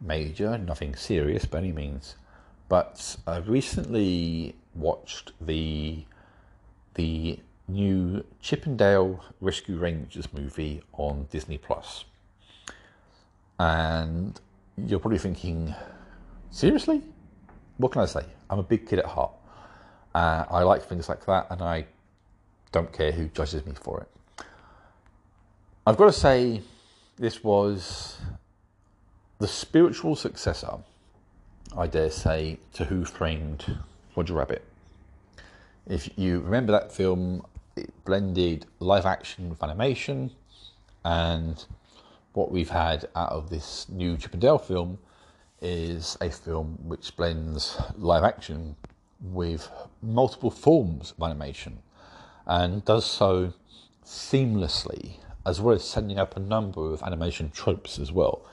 major, 0.00 0.56
nothing 0.56 0.96
serious 0.96 1.44
by 1.44 1.58
any 1.58 1.72
means, 1.72 2.16
but 2.68 3.16
I've 3.26 3.48
recently 3.48 4.54
watched 4.74 5.32
the 5.40 6.04
the 6.94 7.38
new 7.68 8.24
Chip 8.40 8.66
'n 8.66 8.76
Dale 8.76 9.22
Rescue 9.40 9.76
Rangers 9.78 10.32
movie 10.32 10.82
on 10.94 11.26
Disney 11.30 11.58
Plus. 11.58 12.06
And 13.60 14.40
you're 14.76 14.98
probably 14.98 15.18
thinking, 15.18 15.74
seriously? 16.50 17.02
What 17.76 17.92
can 17.92 18.02
I 18.02 18.06
say? 18.06 18.24
I'm 18.48 18.58
a 18.58 18.62
big 18.62 18.88
kid 18.88 19.00
at 19.00 19.04
heart. 19.04 19.32
Uh, 20.14 20.44
I 20.50 20.62
like 20.62 20.82
things 20.84 21.08
like 21.08 21.26
that, 21.26 21.48
and 21.50 21.60
I 21.60 21.86
don't 22.72 22.92
care 22.92 23.12
who 23.12 23.28
judges 23.28 23.64
me 23.64 23.72
for 23.74 24.00
it. 24.00 24.44
I've 25.86 25.96
got 25.96 26.06
to 26.06 26.12
say, 26.12 26.62
this 27.16 27.42
was 27.42 28.18
the 29.38 29.48
spiritual 29.48 30.16
successor, 30.16 30.78
I 31.76 31.86
dare 31.86 32.10
say, 32.10 32.58
to 32.74 32.84
Who 32.84 33.04
Framed 33.04 33.78
Roger 34.14 34.34
Rabbit. 34.34 34.64
If 35.86 36.10
you 36.18 36.40
remember 36.40 36.72
that 36.72 36.92
film, 36.92 37.46
it 37.76 37.90
blended 38.04 38.66
live 38.80 39.06
action 39.06 39.48
with 39.48 39.62
animation, 39.62 40.30
and 41.04 41.64
what 42.34 42.50
we've 42.50 42.68
had 42.68 43.08
out 43.16 43.32
of 43.32 43.48
this 43.48 43.88
new 43.88 44.16
Chip 44.16 44.34
'n 44.34 44.40
Dale 44.40 44.58
film 44.58 44.98
is 45.62 46.18
a 46.20 46.30
film 46.30 46.78
which 46.84 47.16
blends 47.16 47.80
live 47.96 48.24
action 48.24 48.76
with 49.20 49.70
multiple 50.02 50.50
forms 50.50 51.12
of 51.16 51.22
animation 51.22 51.78
and 52.48 52.84
does 52.84 53.04
so 53.04 53.52
seamlessly, 54.04 55.16
as 55.44 55.60
well 55.60 55.74
as 55.74 55.84
setting 55.84 56.18
up 56.18 56.36
a 56.36 56.40
number 56.40 56.92
of 56.92 57.02
animation 57.02 57.50
tropes 57.50 57.98
as 57.98 58.10
well. 58.10 58.44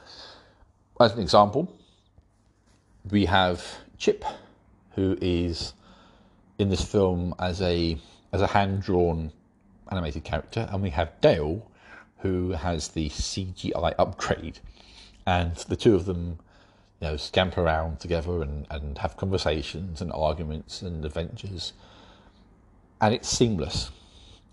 As 0.99 1.13
an 1.13 1.21
example, 1.21 1.73
we 3.09 3.25
have 3.25 3.65
Chip, 3.97 4.25
who 4.95 5.17
is 5.21 5.73
in 6.59 6.69
this 6.69 6.83
film 6.83 7.33
as 7.39 7.61
a 7.61 7.97
as 8.33 8.41
a 8.41 8.47
hand 8.47 8.81
drawn 8.81 9.31
animated 9.91 10.23
character, 10.23 10.67
and 10.71 10.81
we 10.81 10.89
have 10.89 11.19
Dale, 11.21 11.65
who 12.19 12.51
has 12.51 12.89
the 12.89 13.09
CGI 13.09 13.95
upgrade, 13.97 14.59
and 15.25 15.55
the 15.55 15.75
two 15.75 15.95
of 15.95 16.05
them, 16.05 16.39
you 16.99 17.07
know, 17.07 17.17
scamper 17.17 17.61
around 17.61 17.99
together 17.99 18.41
and, 18.41 18.67
and 18.69 18.97
have 18.97 19.15
conversations 19.15 20.01
and 20.01 20.11
arguments 20.11 20.81
and 20.81 21.05
adventures 21.05 21.73
and 23.05 23.13
it's 23.13 23.29
seamless. 23.29 23.91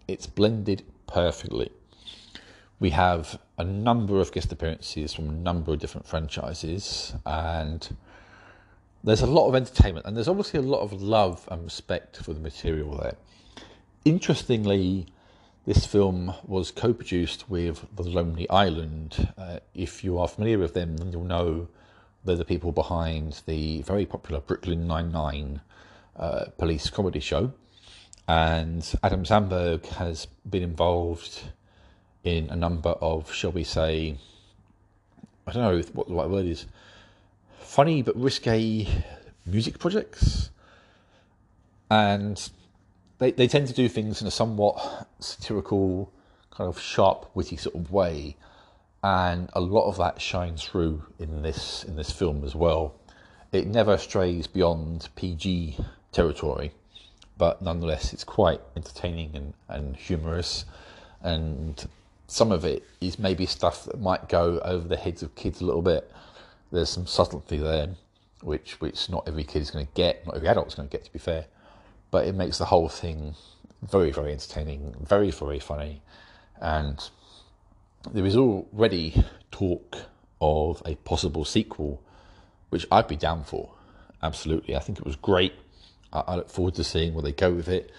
It's 0.06 0.26
blended 0.26 0.84
perfectly. 1.06 1.70
We 2.80 2.90
have 2.90 3.40
a 3.56 3.64
number 3.64 4.20
of 4.20 4.30
guest 4.30 4.52
appearances 4.52 5.14
from 5.14 5.30
a 5.30 5.32
number 5.32 5.72
of 5.72 5.78
different 5.78 6.06
franchises, 6.06 7.14
and 7.24 7.96
there's 9.02 9.22
a 9.22 9.26
lot 9.26 9.48
of 9.48 9.54
entertainment, 9.54 10.04
and 10.04 10.14
there's 10.14 10.28
obviously 10.28 10.60
a 10.60 10.62
lot 10.64 10.80
of 10.80 11.00
love 11.00 11.48
and 11.50 11.64
respect 11.64 12.18
for 12.18 12.34
the 12.34 12.40
material 12.40 12.94
there. 12.98 13.14
Interestingly, 14.04 15.06
this 15.64 15.86
film 15.86 16.34
was 16.44 16.70
co 16.70 16.92
produced 16.92 17.48
with 17.48 17.86
The 17.96 18.02
Lonely 18.02 18.50
Island. 18.50 19.32
Uh, 19.38 19.60
if 19.72 20.04
you 20.04 20.18
are 20.18 20.28
familiar 20.28 20.58
with 20.58 20.74
them, 20.74 20.98
then 20.98 21.10
you'll 21.10 21.24
know 21.24 21.68
they're 22.22 22.36
the 22.36 22.44
people 22.44 22.70
behind 22.70 23.40
the 23.46 23.80
very 23.80 24.04
popular 24.04 24.42
Brooklyn 24.42 24.86
Nine-Nine 24.86 25.62
uh, 26.16 26.44
police 26.58 26.90
comedy 26.90 27.20
show 27.20 27.54
and 28.28 28.94
Adam 29.02 29.24
Samberg 29.24 29.87
has 29.87 30.26
been 30.48 30.62
involved 30.62 31.42
in 32.24 32.50
a 32.50 32.56
number 32.56 32.90
of, 32.90 33.32
shall 33.32 33.52
we 33.52 33.64
say, 33.64 34.16
I 35.46 35.52
don't 35.52 35.62
know 35.62 35.82
what 35.92 36.08
the 36.08 36.14
right 36.14 36.28
word 36.28 36.46
is, 36.46 36.66
funny 37.58 38.02
but 38.02 38.16
risque 38.16 38.87
music 39.44 39.78
projects, 39.78 40.50
and 41.90 42.50
they 43.18 43.32
they 43.32 43.48
tend 43.48 43.66
to 43.68 43.74
do 43.74 43.88
things 43.88 44.20
in 44.20 44.28
a 44.28 44.30
somewhat 44.30 45.06
satirical, 45.18 46.12
kind 46.50 46.68
of 46.68 46.78
sharp, 46.80 47.30
witty 47.35 47.56
sort 47.56 47.74
of 47.74 47.90
way, 47.90 48.37
and 49.02 49.50
a 49.52 49.61
lot 49.61 49.88
of 49.88 49.96
that 49.98 50.20
shines 50.20 50.62
through 50.62 51.02
in 51.18 51.42
this 51.42 51.82
in 51.85 51.96
this 51.96 52.12
film 52.12 52.44
as 52.44 52.54
well. 52.54 52.94
It 53.50 53.66
never 53.66 53.98
strays 53.98 54.46
beyond 54.46 55.08
PG 55.16 55.76
territory, 56.12 56.72
but 57.38 57.62
nonetheless, 57.62 58.12
it's 58.12 58.25
quite 58.25 58.61
entertaining 58.77 59.31
and, 59.35 59.55
and 59.68 59.97
humorous, 59.97 60.64
and 61.23 61.88
some 62.27 62.53
of 62.53 62.64
it 62.64 62.83
is 63.01 63.18
maybe 63.18 63.47
stuff 63.47 63.85
that 63.85 64.01
might 64.01 64.29
go 64.29 64.59
over 64.61 64.87
the 64.87 64.97
heads 64.97 65.23
of 65.23 65.35
kids 65.35 65.61
a 65.61 65.66
little 65.66 65.83
bit. 65.83 66.11
There's 66.71 66.88
some 66.88 67.07
subtlety 67.07 67.59
there, 67.59 67.88
which 68.42 68.81
which 68.81 69.11
not 69.11 69.29
every 69.29 69.45
kid 69.45 69.62
is 69.62 69.71
going 69.71 69.87
to 69.87 69.92
get, 69.95 70.27
not 70.27 70.37
every 70.37 70.49
adult 70.49 70.68
is 70.68 70.75
going 70.75 70.88
to 70.88 70.97
get. 70.97 71.05
To 71.05 71.12
be 71.12 71.18
fair, 71.18 71.47
but 72.11 72.27
it 72.27 72.35
makes 72.35 72.59
the 72.59 72.66
whole 72.66 72.88
thing 72.88 73.35
very 73.83 74.11
very 74.11 74.33
entertaining, 74.33 74.95
very 75.01 75.31
very 75.31 75.59
funny, 75.61 76.03
and 76.61 77.11
there 78.12 78.27
is 78.27 78.37
already 78.37 79.25
talk 79.51 79.97
of 80.40 80.83
a 80.85 80.97
possible 80.97 81.45
sequel, 81.45 82.03
which 82.71 82.87
I'd 82.90 83.09
be 83.09 83.16
down 83.16 83.45
for. 83.45 83.71
Absolutely, 84.23 84.77
I 84.77 84.81
think 84.81 84.99
it 84.99 85.05
was 85.05 85.16
great. 85.16 85.55
I, 86.12 86.37
look 86.37 86.51
forward 86.51 86.75
to 86.75 86.85
seeing 86.85 87.14
where 87.14 87.22
they 87.22 87.33
go 87.33 87.53
with 87.53 87.68
it. 87.68 87.90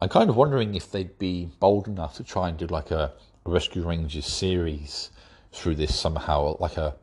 I'm 0.00 0.08
kind 0.08 0.28
of 0.28 0.36
wondering 0.36 0.74
if 0.74 0.90
they'd 0.90 1.18
be 1.18 1.50
bold 1.58 1.88
enough 1.88 2.14
to 2.16 2.24
try 2.24 2.48
and 2.48 2.58
do 2.58 2.66
like 2.66 2.90
a 2.90 3.12
Rescue 3.44 3.86
Rangers 3.86 4.26
series 4.26 5.10
through 5.52 5.76
this 5.76 5.98
somehow, 5.98 6.56
like 6.60 6.76
a 6.76 6.94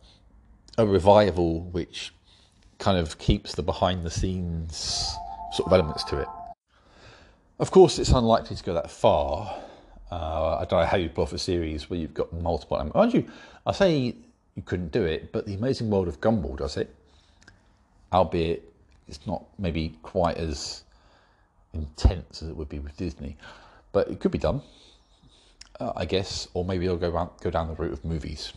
a 0.78 0.86
revival 0.86 1.62
which 1.62 2.14
kind 2.80 2.98
of 2.98 3.18
keeps 3.20 3.54
the 3.56 3.62
behind 3.64 4.04
the 4.04 4.10
scenes 4.10 5.16
sort 5.54 5.68
of 5.68 5.74
elements 5.74 6.04
to 6.06 6.20
it. 6.20 6.28
Of 7.60 7.72
course, 7.72 8.00
it's 8.00 8.10
unlikely 8.10 8.56
to 8.56 8.64
go 8.64 8.74
that 8.74 8.90
far. 8.90 9.56
Uh, 10.12 10.58
I 10.58 10.66
don't 10.66 10.82
know 10.82 10.86
how 10.86 10.98
you 10.98 11.10
pull 11.10 11.24
off 11.24 11.34
a 11.34 11.38
series 11.38 11.90
where 11.90 12.00
you've 12.00 12.14
got 12.14 12.34
multiple. 12.34 12.92
Mind 12.94 13.14
you, 13.14 13.28
I 13.66 13.72
say 13.72 14.16
you 14.56 14.62
couldn't 14.66 14.92
do 14.92 15.04
it, 15.04 15.32
but 15.32 15.46
the 15.46 15.54
Amazing 15.54 15.90
World 15.90 16.08
of 16.08 16.20
Gumball 16.20 16.58
does 16.58 16.78
it, 16.78 16.94
albeit 18.12 18.73
it's 19.08 19.26
not 19.26 19.46
maybe 19.58 19.98
quite 20.02 20.38
as 20.38 20.84
intense 21.74 22.42
as 22.42 22.50
it 22.50 22.56
would 22.56 22.70
be 22.70 22.80
with 22.80 22.96
Disney, 22.98 23.38
but 23.92 24.08
it 24.08 24.20
could 24.20 24.32
be 24.32 24.38
done 24.38 24.62
uh, 25.80 25.94
I 25.96 26.06
guess, 26.06 26.48
or 26.54 26.64
maybe 26.66 26.86
they'll 26.86 26.98
go 26.98 27.32
go 27.42 27.50
down 27.50 27.68
the 27.68 27.74
route 27.76 27.94
of 27.94 28.06
movies 28.06 28.54